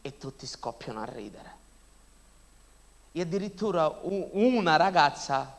[0.00, 1.56] E tutti scoppiano a ridere.
[3.12, 5.56] E addirittura una ragazza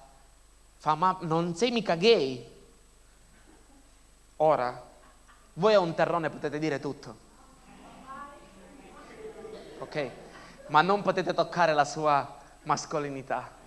[0.78, 2.58] fa, ma non sei mica gay?
[4.38, 4.89] Ora,
[5.60, 7.28] voi a un terrone potete dire tutto.
[9.80, 10.12] Ok?
[10.68, 13.58] Ma non potete toccare la sua mascolinità.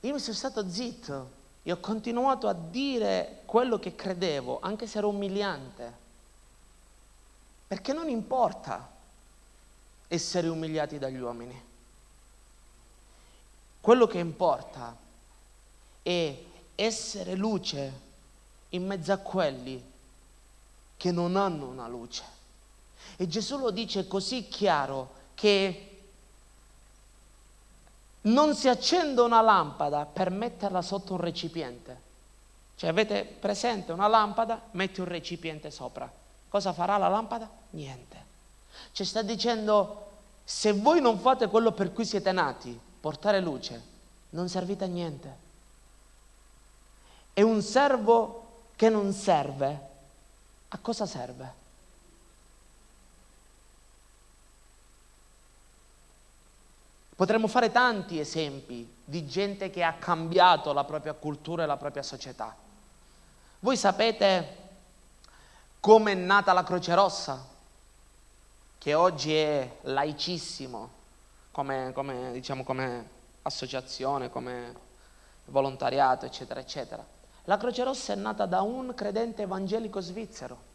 [0.00, 1.30] Io mi sono stato zitto
[1.62, 6.02] e ho continuato a dire quello che credevo, anche se era umiliante.
[7.66, 8.86] Perché non importa
[10.08, 11.72] essere umiliati dagli uomini.
[13.80, 14.94] Quello che importa
[16.02, 18.00] è essere luce
[18.70, 19.82] in mezzo a quelli
[20.96, 22.22] che non hanno una luce.
[23.16, 25.90] E Gesù lo dice così chiaro che
[28.22, 32.00] non si accende una lampada per metterla sotto un recipiente.
[32.76, 36.10] Cioè avete presente una lampada, metti un recipiente sopra.
[36.48, 37.48] Cosa farà la lampada?
[37.70, 38.22] Niente.
[38.92, 40.10] Ci sta dicendo,
[40.42, 43.82] se voi non fate quello per cui siete nati, portare luce,
[44.30, 45.42] non servite a niente.
[47.34, 49.80] E un servo che non serve,
[50.68, 51.62] a cosa serve?
[57.16, 62.02] Potremmo fare tanti esempi di gente che ha cambiato la propria cultura e la propria
[62.02, 62.54] società.
[63.60, 64.62] Voi sapete
[65.78, 67.44] come è nata la Croce Rossa,
[68.78, 70.90] che oggi è laicissimo
[71.50, 73.08] come, come, diciamo, come
[73.42, 74.74] associazione, come
[75.46, 77.13] volontariato, eccetera, eccetera.
[77.44, 80.72] La Croce Rossa è nata da un credente evangelico svizzero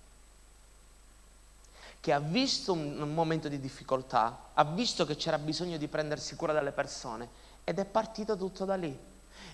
[2.00, 6.54] che ha visto un, momento di difficoltà, ha visto che c'era bisogno di prendersi cura
[6.54, 7.28] delle persone
[7.64, 8.98] ed è partito tutto da lì.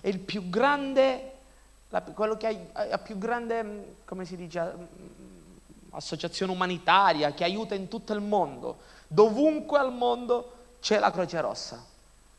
[0.00, 1.32] È il più grande,
[1.88, 4.74] la, quello che ha la più grande, come si dice,
[5.90, 8.78] associazione umanitaria che aiuta in tutto il mondo.
[9.08, 11.94] Dovunque al mondo c'è la Croce Rossa.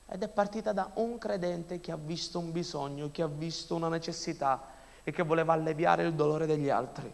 [0.09, 3.89] Ed è partita da un credente che ha visto un bisogno, che ha visto una
[3.89, 7.13] necessità e che voleva alleviare il dolore degli altri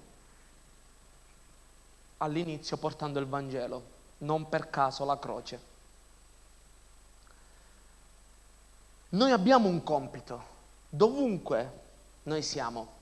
[2.23, 3.83] all'inizio portando il Vangelo,
[4.19, 5.71] non per caso la croce.
[9.09, 10.43] Noi abbiamo un compito,
[10.89, 11.81] dovunque
[12.23, 13.01] noi siamo,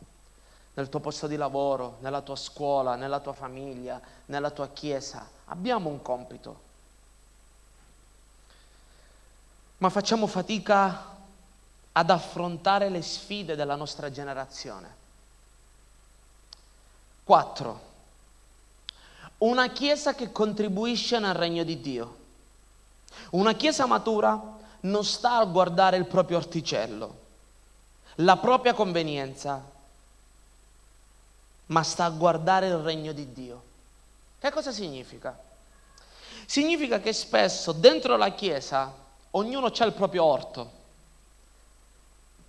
[0.73, 5.89] nel tuo posto di lavoro, nella tua scuola, nella tua famiglia, nella tua chiesa, abbiamo
[5.89, 6.69] un compito.
[9.81, 11.09] Ma facciamo fatica
[11.93, 14.95] ad affrontare le sfide della nostra generazione.
[17.23, 17.89] 4.
[19.39, 22.17] Una chiesa che contribuisce nel regno di Dio.
[23.31, 24.39] Una chiesa matura
[24.81, 27.19] non sta a guardare il proprio orticello,
[28.15, 29.63] la propria convenienza,
[31.65, 33.63] ma sta a guardare il regno di Dio.
[34.37, 35.35] Che cosa significa?
[36.45, 39.00] Significa che spesso dentro la Chiesa
[39.31, 40.71] ognuno ha il proprio orto,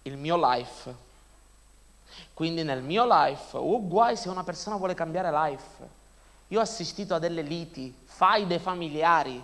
[0.03, 1.11] il mio life.
[2.35, 6.01] Quindi nel mio life, oh guai se una persona vuole cambiare life.
[6.49, 9.43] Io ho assistito a delle liti, faide familiari,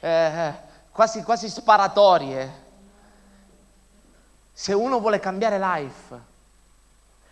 [0.00, 0.54] eh,
[0.90, 2.64] quasi, quasi sparatorie.
[4.52, 6.20] Se uno vuole cambiare life,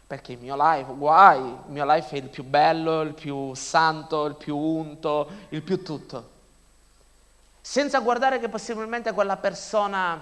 [0.06, 4.26] perché il mio life, guai, il mio life è il più bello, il più santo,
[4.26, 6.32] il più unto, il più tutto.
[7.66, 10.20] Senza guardare che possibilmente quella persona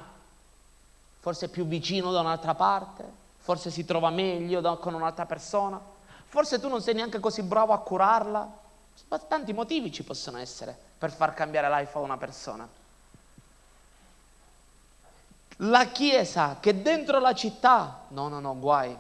[1.19, 3.05] forse è più vicino da un'altra parte,
[3.39, 5.81] forse si trova meglio da, con un'altra persona,
[6.29, 8.49] forse tu non sei neanche così bravo a curarla.
[9.27, 12.67] Tanti motivi ci possono essere per far cambiare life a una persona.
[15.57, 18.97] La chiesa che dentro la città, no, no, no, guai,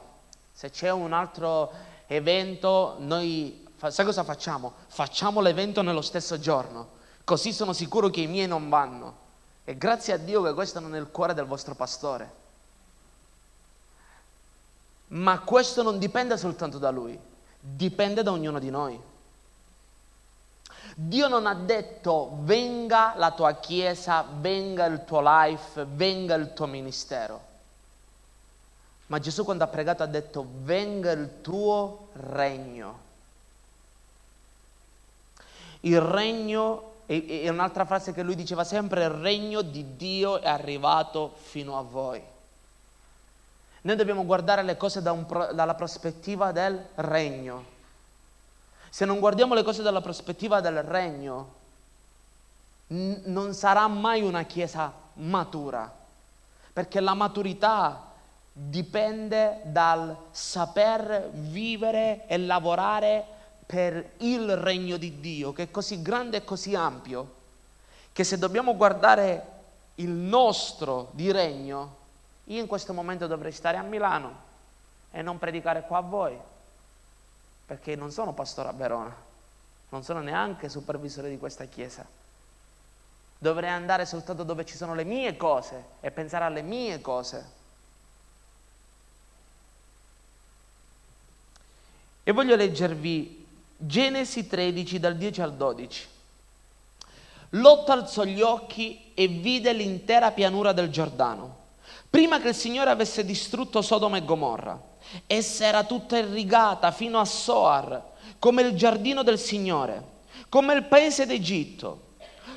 [0.52, 1.70] se c'è un altro
[2.08, 4.72] evento, noi, sai cosa facciamo?
[4.88, 9.20] Facciamo l'evento nello stesso giorno, così sono sicuro che i miei non vanno.
[9.64, 12.40] E grazie a Dio che questo non è il cuore del vostro pastore.
[15.08, 17.18] Ma questo non dipende soltanto da lui,
[17.60, 19.00] dipende da ognuno di noi.
[20.94, 26.66] Dio non ha detto venga la tua chiesa, venga il tuo life, venga il tuo
[26.66, 27.50] ministero.
[29.06, 33.00] Ma Gesù quando ha pregato ha detto venga il tuo regno.
[35.80, 41.34] Il regno, è un'altra frase che lui diceva sempre, il regno di Dio è arrivato
[41.36, 42.22] fino a voi.
[43.82, 47.64] Noi dobbiamo guardare le cose da un, dalla prospettiva del regno.
[48.88, 51.54] Se non guardiamo le cose dalla prospettiva del regno,
[52.88, 55.90] n- non sarà mai una chiesa matura,
[56.72, 58.10] perché la maturità
[58.52, 63.24] dipende dal saper vivere e lavorare
[63.66, 67.40] per il regno di Dio, che è così grande e così ampio,
[68.12, 69.46] che se dobbiamo guardare
[69.96, 71.96] il nostro di regno,
[72.44, 74.50] io in questo momento dovrei stare a Milano
[75.10, 76.36] e non predicare qua a voi,
[77.66, 79.14] perché non sono pastore a Verona,
[79.90, 82.04] non sono neanche supervisore di questa chiesa.
[83.38, 87.60] Dovrei andare soltanto dove ci sono le mie cose e pensare alle mie cose
[92.24, 93.41] E voglio leggervi
[93.84, 96.06] Genesi 13 dal 10 al 12.
[97.50, 101.56] Lot alzò gli occhi e vide l'intera pianura del Giordano,
[102.08, 104.80] prima che il Signore avesse distrutto Sodoma e Gomorra.
[105.26, 110.02] Essa era tutta irrigata fino a Soar, come il giardino del Signore,
[110.48, 112.10] come il paese d'Egitto.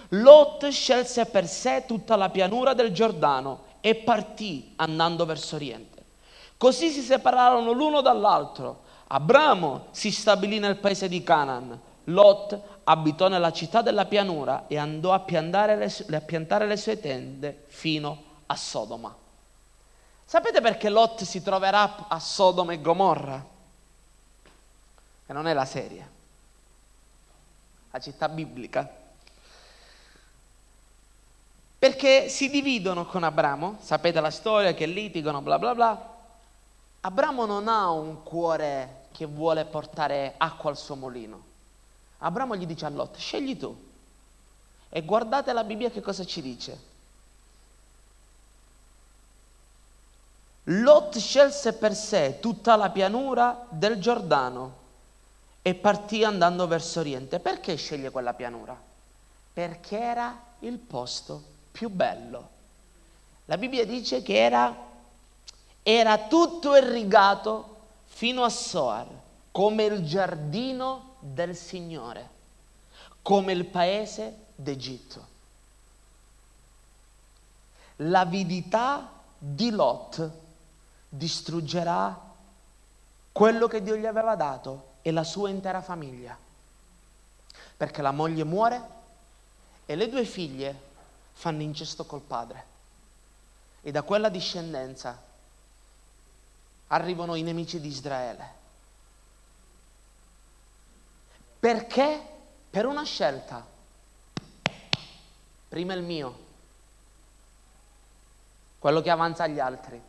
[0.09, 6.03] Lot scelse per sé tutta la pianura del Giordano e partì andando verso oriente.
[6.55, 13.51] Così si separarono l'uno dall'altro Abramo si stabilì nel paese di Canaan, Lot abitò nella
[13.51, 18.55] città della pianura e andò a piantare le, a piantare le sue tende fino a
[18.55, 19.15] Sodoma.
[20.23, 23.45] Sapete perché Lot si troverà a Sodoma e Gomorra?
[25.25, 26.09] Che non è la serie,
[27.91, 29.03] la città biblica.
[31.77, 36.14] Perché si dividono con Abramo, sapete la storia che litigano, bla bla bla,
[37.05, 41.43] Abramo non ha un cuore che vuole portare acqua al suo mulino.
[42.17, 43.77] Abramo gli dice a Lot, scegli tu.
[44.89, 46.93] E guardate la Bibbia che cosa ci dice.
[50.63, 54.77] Lot scelse per sé tutta la pianura del Giordano
[55.61, 57.37] e partì andando verso oriente.
[57.37, 58.75] Perché sceglie quella pianura?
[59.53, 62.49] Perché era il posto più bello.
[63.45, 64.93] La Bibbia dice che era
[65.87, 67.75] era tutto irrigato
[68.05, 69.05] fino a Soar,
[69.51, 72.27] come il giardino del Signore,
[73.21, 75.27] come il paese d'Egitto.
[77.97, 80.31] L'avidità di Lot
[81.07, 82.19] distruggerà
[83.31, 86.35] quello che Dio gli aveva dato e la sua intera famiglia.
[87.77, 88.81] Perché la moglie muore
[89.85, 90.75] e le due figlie
[91.33, 92.65] fanno incesto col padre.
[93.83, 95.33] E da quella discendenza
[96.87, 98.53] arrivano i nemici di Israele.
[101.59, 102.33] Perché?
[102.69, 103.65] Per una scelta.
[105.67, 106.39] Prima il mio,
[108.79, 110.01] quello che avanza agli altri.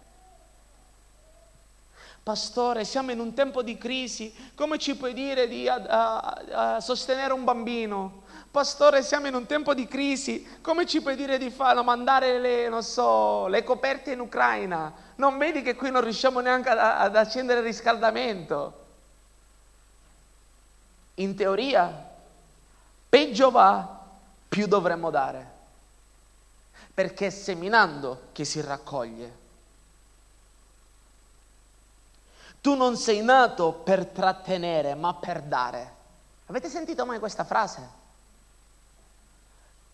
[2.23, 7.33] Pastore, siamo in un tempo di crisi, come ci puoi dire di uh, uh, sostenere
[7.33, 8.25] un bambino?
[8.57, 12.81] Pastore, siamo in un tempo di crisi, come ci puoi dire di farlo, mandare le,
[12.81, 14.91] so, le, coperte in Ucraina?
[15.17, 18.85] Non vedi che qui non riusciamo neanche ad accendere il riscaldamento?
[21.17, 22.09] In teoria,
[23.11, 24.01] peggio va,
[24.49, 25.51] più dovremmo dare,
[26.95, 29.37] perché è seminando che si raccoglie.
[32.63, 35.95] Tu non sei nato per trattenere, ma per dare.
[36.47, 38.05] Avete sentito mai questa frase?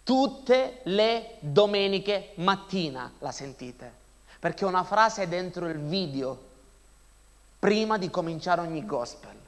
[0.05, 3.93] Tutte le domeniche mattina la sentite,
[4.41, 6.51] perché una frase è dentro il video
[7.59, 9.39] prima di cominciare ogni gospel.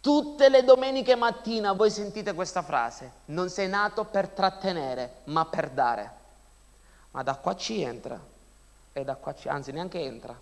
[0.00, 5.70] Tutte le domeniche mattina voi sentite questa frase, non sei nato per trattenere, ma per
[5.70, 6.10] dare.
[7.12, 8.20] Ma da qua ci entra,
[8.92, 10.36] e da qua ci, anzi neanche entra,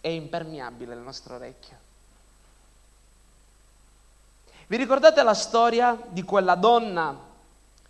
[0.00, 1.81] è impermeabile il nostro orecchio.
[4.72, 7.14] Vi ricordate la storia di quella donna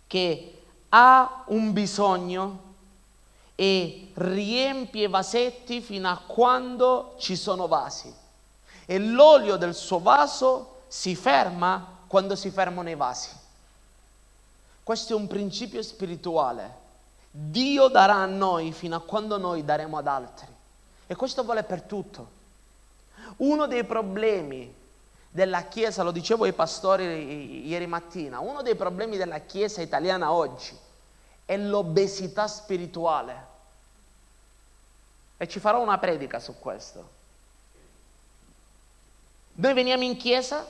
[0.05, 2.59] che ha un bisogno
[3.55, 8.13] e riempie vasetti fino a quando ci sono vasi
[8.85, 13.29] e l'olio del suo vaso si ferma quando si fermano i vasi.
[14.83, 16.69] Questo è un principio spirituale.
[17.31, 20.47] Dio darà a noi fino a quando noi daremo ad altri.
[21.07, 22.27] E questo vale per tutto.
[23.37, 24.81] Uno dei problemi
[25.33, 30.77] della Chiesa, lo dicevo ai pastori ieri mattina, uno dei problemi della Chiesa italiana oggi
[31.43, 33.51] è l'obesità spirituale.
[35.37, 37.09] E ci farò una predica su questo.
[39.55, 40.67] Noi veniamo in chiesa,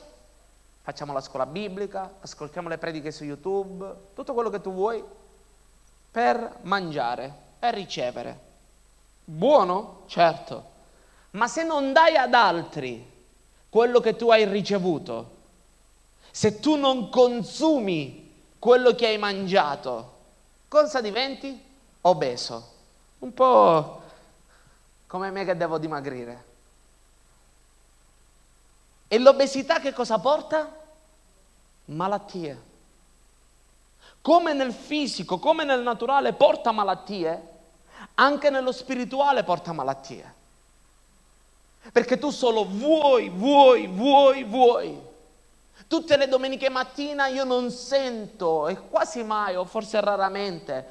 [0.82, 5.03] facciamo la scuola biblica, ascoltiamo le prediche su YouTube, tutto quello che tu vuoi,
[6.09, 8.39] per mangiare, per ricevere.
[9.26, 10.03] Buono?
[10.07, 10.72] Certo.
[11.32, 13.11] Ma se non dai ad altri
[13.74, 15.32] quello che tu hai ricevuto,
[16.30, 20.13] se tu non consumi quello che hai mangiato,
[20.67, 21.59] cosa diventi?
[22.01, 22.71] Obeso.
[23.17, 24.01] Un po'
[25.07, 26.45] come me che devo dimagrire.
[29.07, 30.71] E l'obesità che cosa porta?
[31.86, 32.61] Malattie.
[34.21, 37.47] Come nel fisico, come nel naturale porta malattie,
[38.13, 40.41] anche nello spirituale porta malattie.
[41.91, 44.99] Perché tu solo vuoi, vuoi, vuoi, vuoi.
[45.88, 50.88] Tutte le domeniche mattina io non sento, e quasi mai, o forse raramente,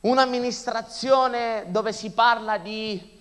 [0.00, 3.18] un'amministrazione dove si parla di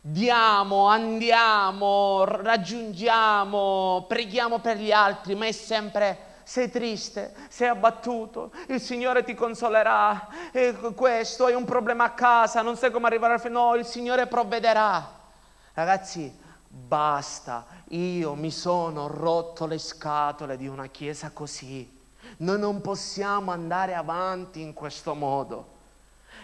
[0.00, 8.80] diamo, andiamo, raggiungiamo, preghiamo per gli altri, ma è sempre sei triste, sei abbattuto, il
[8.80, 10.28] Signore ti consolerà,
[10.94, 14.26] questo, hai un problema a casa, non sai come arrivare al fine, no, il Signore
[14.26, 15.17] provvederà.
[15.78, 21.88] Ragazzi, basta, io mi sono rotto le scatole di una chiesa così.
[22.38, 25.76] Noi non possiamo andare avanti in questo modo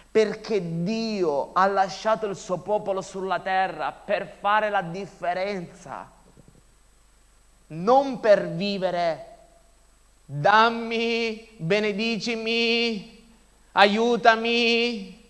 [0.09, 6.09] perché Dio ha lasciato il suo popolo sulla terra per fare la differenza,
[7.67, 9.25] non per vivere
[10.23, 13.21] dammi, benedicimi,
[13.73, 15.29] aiutami,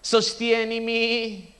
[0.00, 1.56] sostienimi.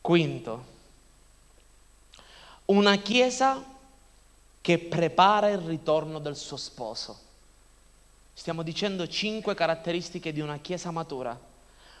[0.00, 0.64] Quinto,
[2.66, 3.62] una chiesa
[4.60, 7.18] che prepara il ritorno del suo sposo.
[8.32, 11.38] Stiamo dicendo cinque caratteristiche di una chiesa matura,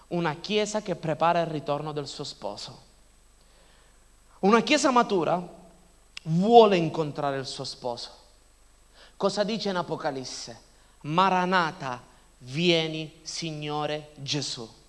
[0.08, 2.88] una chiesa che prepara il ritorno del suo sposo.
[4.40, 5.46] Una chiesa matura
[6.22, 8.10] vuole incontrare il suo sposo.
[9.16, 10.58] Cosa dice in Apocalisse?
[11.02, 12.02] Maranata,
[12.38, 14.79] vieni Signore Gesù.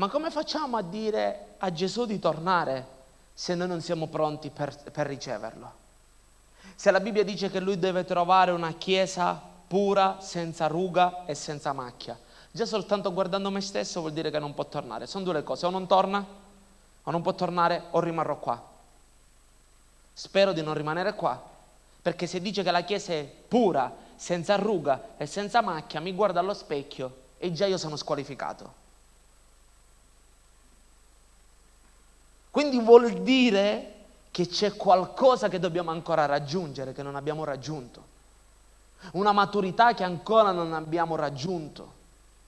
[0.00, 2.86] Ma come facciamo a dire a Gesù di tornare
[3.34, 5.72] se noi non siamo pronti per, per riceverlo?
[6.74, 9.38] Se la Bibbia dice che lui deve trovare una chiesa
[9.68, 12.18] pura, senza ruga e senza macchia,
[12.50, 15.06] già soltanto guardando me stesso vuol dire che non può tornare.
[15.06, 16.24] Sono due le cose, o non torna,
[17.02, 18.58] o non può tornare, o rimarrò qua.
[20.14, 21.38] Spero di non rimanere qua,
[22.00, 26.38] perché se dice che la chiesa è pura, senza ruga e senza macchia, mi guardo
[26.38, 28.80] allo specchio e già io sono squalificato.
[32.50, 33.94] Quindi vuol dire
[34.30, 38.08] che c'è qualcosa che dobbiamo ancora raggiungere, che non abbiamo raggiunto.
[39.12, 41.98] Una maturità che ancora non abbiamo raggiunto.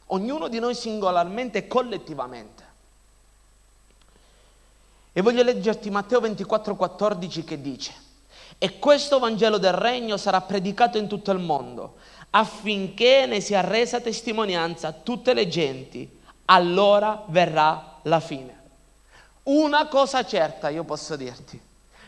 [0.06, 2.64] Ognuno di noi singolarmente e collettivamente.
[5.12, 7.92] E voglio leggerti Matteo 24,14 che dice,
[8.58, 11.96] e questo Vangelo del Regno sarà predicato in tutto il mondo,
[12.30, 18.61] affinché ne sia resa testimonianza a tutte le genti, allora verrà la fine.
[19.44, 21.60] Una cosa certa io posso dirti,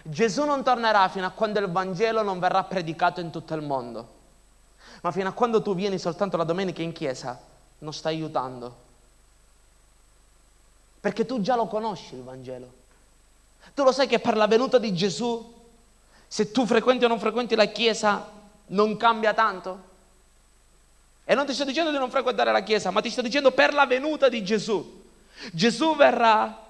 [0.03, 4.09] Gesù non tornerà fino a quando il Vangelo non verrà predicato in tutto il mondo,
[5.01, 7.41] ma fino a quando tu vieni soltanto la domenica in chiesa
[7.78, 8.76] non stai aiutando,
[11.01, 12.82] perché tu già lo conosci il Vangelo.
[13.74, 15.53] Tu lo sai che per la venuta di Gesù,
[16.28, 18.30] se tu frequenti o non frequenti la chiesa,
[18.66, 19.93] non cambia tanto?
[21.24, 23.74] E non ti sto dicendo di non frequentare la chiesa, ma ti sto dicendo per
[23.74, 25.03] la venuta di Gesù.
[25.51, 26.63] Gesù verrà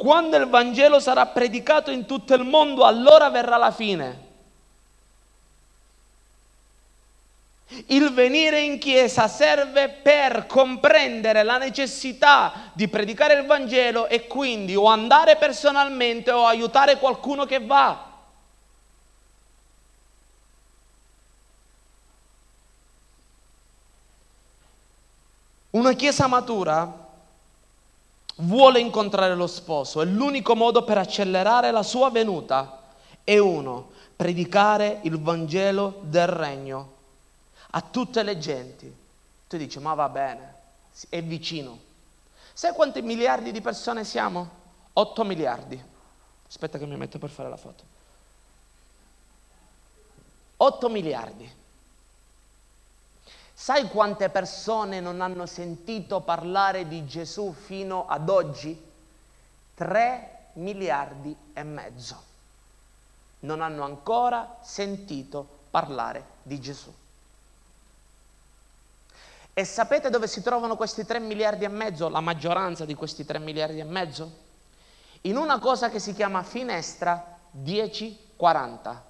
[0.00, 4.26] quando il Vangelo sarà predicato in tutto il mondo, allora verrà la fine.
[7.86, 14.76] Il venire in chiesa serve per comprendere la necessità di predicare il Vangelo e quindi
[14.76, 18.06] o andare personalmente o aiutare qualcuno che va.
[25.70, 27.06] Una chiesa matura
[28.40, 32.82] vuole incontrare lo sposo e l'unico modo per accelerare la sua venuta
[33.24, 36.92] è uno, predicare il Vangelo del Regno
[37.70, 38.94] a tutte le genti.
[39.46, 40.54] Tu dici, ma va bene,
[41.08, 41.86] è vicino.
[42.52, 44.56] Sai quanti miliardi di persone siamo?
[44.92, 45.80] 8 miliardi.
[46.46, 47.84] Aspetta che mi metto per fare la foto.
[50.56, 51.50] 8 miliardi.
[53.60, 58.80] Sai quante persone non hanno sentito parlare di Gesù fino ad oggi?
[59.74, 62.22] 3 miliardi e mezzo.
[63.40, 66.94] Non hanno ancora sentito parlare di Gesù.
[69.52, 73.40] E sapete dove si trovano questi 3 miliardi e mezzo, la maggioranza di questi 3
[73.40, 74.30] miliardi e mezzo?
[75.22, 79.07] In una cosa che si chiama finestra 1040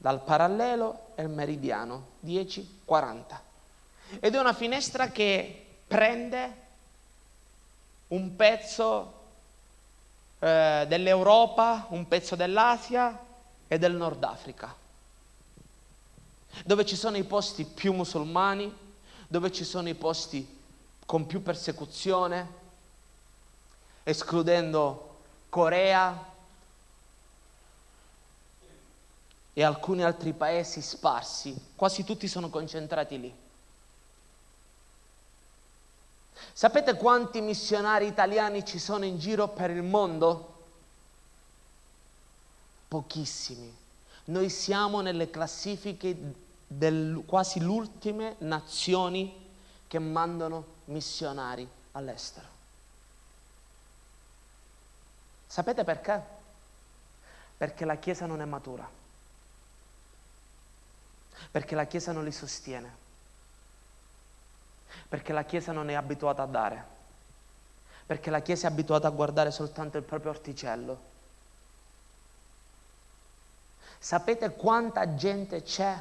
[0.00, 2.64] dal parallelo e il meridiano 10-40.
[4.18, 6.56] Ed è una finestra che prende
[8.08, 9.12] un pezzo
[10.38, 13.26] eh, dell'Europa, un pezzo dell'Asia
[13.68, 14.74] e del Nord Africa,
[16.64, 18.74] dove ci sono i posti più musulmani,
[19.28, 20.58] dove ci sono i posti
[21.04, 22.48] con più persecuzione,
[24.02, 25.18] escludendo
[25.50, 26.29] Corea,
[29.52, 33.34] e alcuni altri paesi sparsi, quasi tutti sono concentrati lì.
[36.52, 40.58] Sapete quanti missionari italiani ci sono in giro per il mondo?
[42.88, 43.76] Pochissimi.
[44.26, 46.16] Noi siamo nelle classifiche
[46.66, 49.48] del quasi l'ultime nazioni
[49.86, 52.46] che mandano missionari all'estero.
[55.46, 56.22] Sapete perché?
[57.56, 58.98] Perché la Chiesa non è matura
[61.50, 62.96] perché la Chiesa non li sostiene,
[65.08, 66.84] perché la Chiesa non è abituata a dare,
[68.06, 71.08] perché la Chiesa è abituata a guardare soltanto il proprio orticello.
[73.98, 75.96] Sapete quanta gente c'è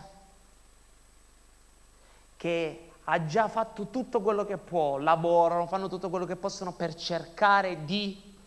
[2.37, 6.95] che ha già fatto tutto quello che può, lavorano, fanno tutto quello che possono per
[6.95, 8.37] cercare di...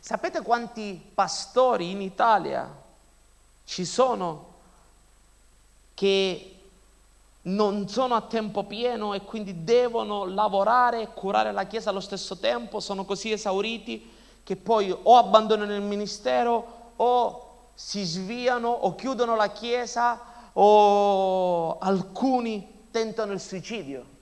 [0.00, 2.68] Sapete quanti pastori in Italia
[3.64, 4.53] ci sono
[5.94, 6.54] che
[7.42, 12.38] non sono a tempo pieno e quindi devono lavorare e curare la Chiesa allo stesso
[12.38, 19.36] tempo, sono così esauriti che poi o abbandonano il ministero o si sviano o chiudono
[19.36, 20.20] la Chiesa
[20.52, 24.12] o alcuni tentano il suicidio.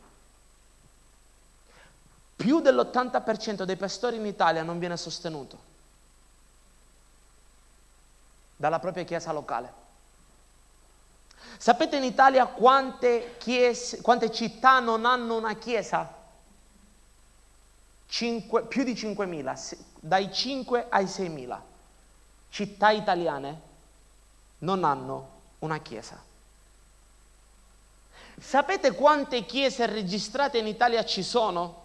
[2.34, 5.70] Più dell'80% dei pastori in Italia non viene sostenuto
[8.56, 9.81] dalla propria Chiesa locale.
[11.62, 16.12] Sapete in Italia quante, chiese, quante città non hanno una chiesa?
[18.08, 21.60] Cinque, più di 5.000, dai 5 ai 6.000
[22.48, 23.60] città italiane
[24.58, 25.28] non hanno
[25.60, 26.20] una chiesa.
[28.40, 31.84] Sapete quante chiese registrate in Italia ci sono?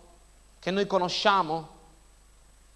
[0.57, 1.69] Che noi conosciamo?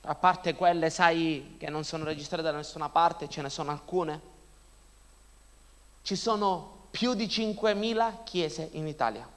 [0.01, 4.21] A parte quelle, sai, che non sono registrate da nessuna parte, ce ne sono alcune.
[6.03, 9.27] Ci sono più di 5.000 chiese in Italia.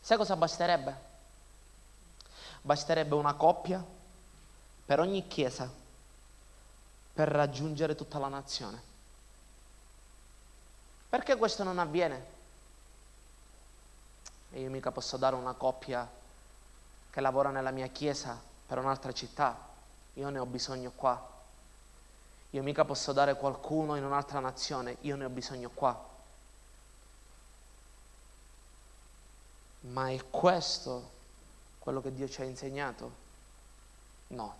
[0.00, 1.10] Sai cosa basterebbe?
[2.60, 3.84] Basterebbe una coppia
[4.84, 5.70] per ogni chiesa
[7.14, 8.90] per raggiungere tutta la nazione.
[11.08, 12.26] Perché questo non avviene?
[14.52, 16.08] E io mica posso dare una coppia
[17.10, 19.68] che lavora nella mia chiesa per un'altra città,
[20.14, 21.31] io ne ho bisogno qua.
[22.54, 26.10] Io mica posso dare qualcuno in un'altra nazione, io ne ho bisogno qua.
[29.80, 31.10] Ma è questo
[31.78, 33.10] quello che Dio ci ha insegnato?
[34.28, 34.54] No.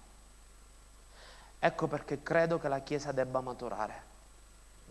[1.58, 4.10] Ecco perché credo che la Chiesa debba maturare.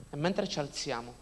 [0.10, 1.14] E mentre ci alziamo,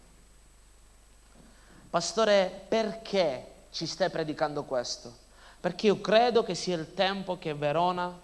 [1.88, 5.12] pastore, perché ci stai predicando questo?
[5.60, 8.16] Perché io credo che sia il tempo che Verona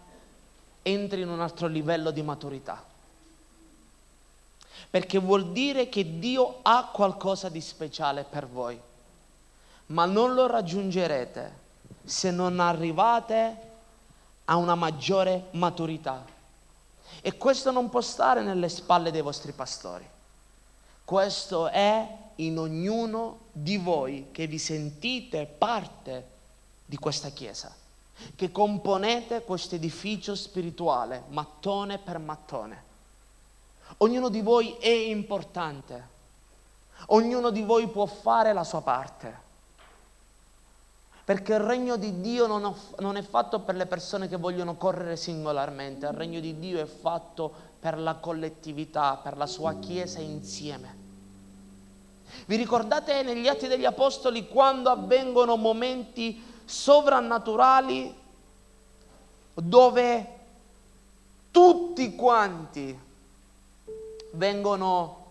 [0.83, 2.95] entri in un altro livello di maturità.
[4.97, 8.81] Perché vuol dire che Dio ha qualcosa di speciale per voi,
[9.89, 11.59] ma non lo raggiungerete
[12.03, 13.57] se non arrivate
[14.47, 16.25] a una maggiore maturità.
[17.21, 20.09] E questo non può stare nelle spalle dei vostri pastori.
[21.05, 26.27] Questo è in ognuno di voi che vi sentite parte
[26.87, 27.71] di questa Chiesa,
[28.35, 32.86] che componete questo edificio spirituale, mattone per mattone.
[33.99, 36.09] Ognuno di voi è importante,
[37.07, 39.45] ognuno di voi può fare la sua parte.
[41.25, 44.77] Perché il regno di Dio non, ho, non, è fatto per le persone che vogliono
[44.77, 50.21] correre singolarmente, il regno di Dio è fatto per la collettività, per la sua Chiesa
[50.21, 51.05] insieme.
[52.45, 58.15] Vi ricordate negli Atti degli Apostoli quando avvengono momenti sovrannaturali
[59.55, 60.39] dove
[61.51, 63.05] tutti quanti
[64.37, 65.25] vengono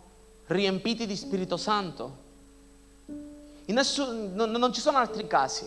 [0.48, 2.24] riempiti di Spirito Santo?
[3.66, 5.66] Nessun, non, non ci sono altri casi.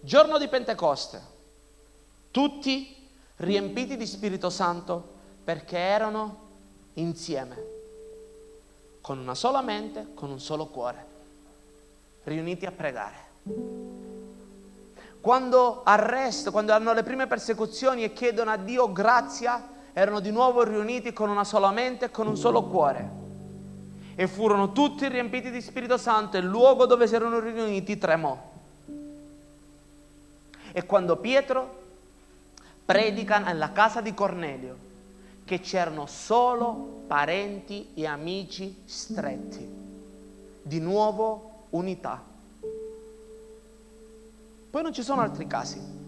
[0.00, 1.20] Giorno di Pentecoste,
[2.30, 2.94] tutti
[3.36, 5.14] riempiti di Spirito Santo
[5.44, 6.44] perché erano
[6.94, 7.56] insieme,
[9.00, 11.06] con una sola mente, con un solo cuore,
[12.24, 13.24] riuniti a pregare.
[15.20, 20.62] Quando arresto, quando hanno le prime persecuzioni e chiedono a Dio grazia, erano di nuovo
[20.62, 23.10] riuniti con una sola mente e con un solo cuore.
[24.14, 28.38] E furono tutti riempiti di Spirito Santo e il luogo dove si erano riuniti tremò.
[30.70, 31.82] E quando Pietro
[32.84, 34.76] predica nella casa di Cornelio
[35.46, 39.66] che c'erano solo parenti e amici stretti,
[40.60, 42.22] di nuovo unità.
[44.68, 46.05] Poi non ci sono altri casi.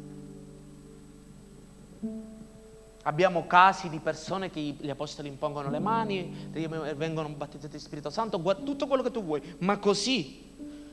[3.03, 6.51] Abbiamo casi di persone che gli apostoli impongono le mani,
[6.97, 10.47] vengono battezzati di Spirito Santo, tutto quello che tu vuoi, ma così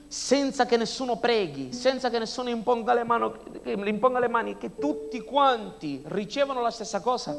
[0.07, 3.31] senza che nessuno preghi, senza che nessuno imponga le, mani,
[3.63, 7.35] imponga le mani, che tutti quanti ricevono la stessa cosa,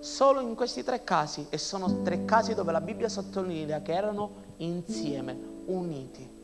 [0.00, 4.30] solo in questi tre casi, e sono tre casi dove la Bibbia sottolinea che erano
[4.58, 6.38] insieme, uniti.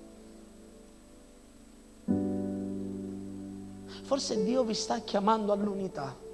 [4.03, 6.25] Forse Dio vi sta chiamando all'unità.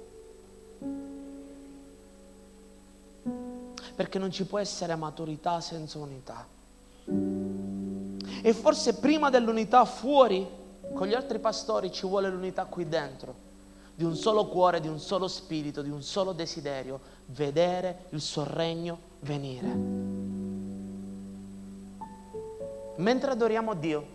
[3.95, 6.47] Perché non ci può essere maturità senza unità.
[8.41, 10.47] E forse prima dell'unità fuori,
[10.93, 13.35] con gli altri pastori, ci vuole l'unità qui dentro,
[13.95, 18.43] di un solo cuore, di un solo spirito, di un solo desiderio, vedere il suo
[18.45, 20.11] regno venire.
[22.95, 24.05] Mentre adoriamo Dio,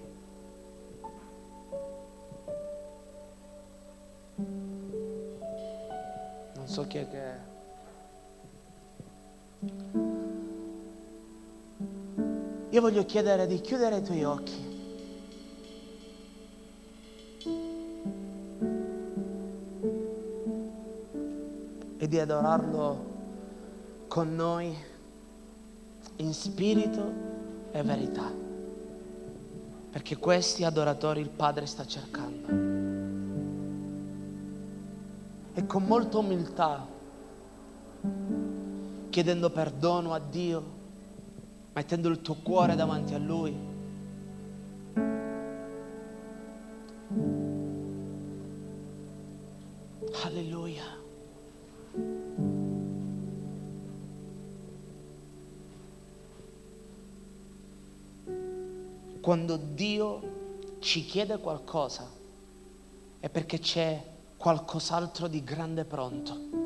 [6.55, 7.38] non so chi è che...
[12.71, 14.67] Io voglio chiedere di chiudere i tuoi occhi.
[21.97, 23.17] E di adorarlo
[24.07, 24.77] con noi
[26.17, 27.13] in spirito
[27.73, 28.31] e verità.
[29.91, 32.47] Perché questi adoratori il Padre sta cercando.
[35.55, 36.87] E con molta umiltà,
[39.19, 40.63] chiedendo perdono a Dio
[41.73, 43.53] mettendo il tuo cuore davanti a Lui.
[50.23, 50.85] Alleluia.
[59.21, 60.21] Quando Dio
[60.79, 62.09] ci chiede qualcosa
[63.19, 64.01] è perché c'è
[64.37, 66.58] qualcos'altro di grande pronto.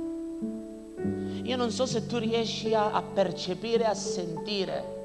[1.43, 5.01] Io non so se tu riesci a, a percepire, a sentire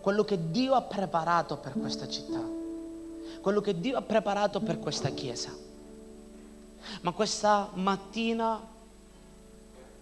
[0.00, 2.40] quello che Dio ha preparato per questa città,
[3.40, 5.50] quello che Dio ha preparato per questa chiesa.
[7.00, 8.64] Ma questa mattina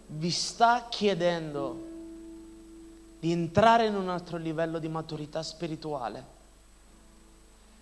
[0.06, 1.92] vi sta chiedendo
[3.18, 6.22] di entrare in un altro livello di maturità spirituale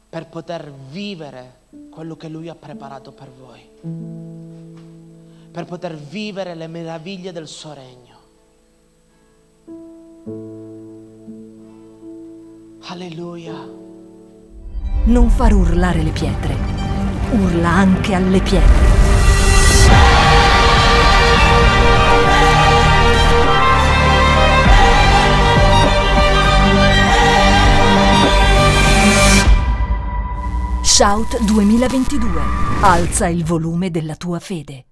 [0.09, 1.61] per poter vivere
[1.91, 4.32] quello che Lui ha preparato per voi,
[5.53, 8.21] per poter vivere le meraviglie del suo regno.
[12.87, 13.53] Alleluia.
[15.05, 16.57] Non far urlare le pietre.
[17.33, 18.91] Urla anche alle pietre.
[30.83, 32.41] Shout 2022.
[32.81, 34.87] Alza il volume della tua fede.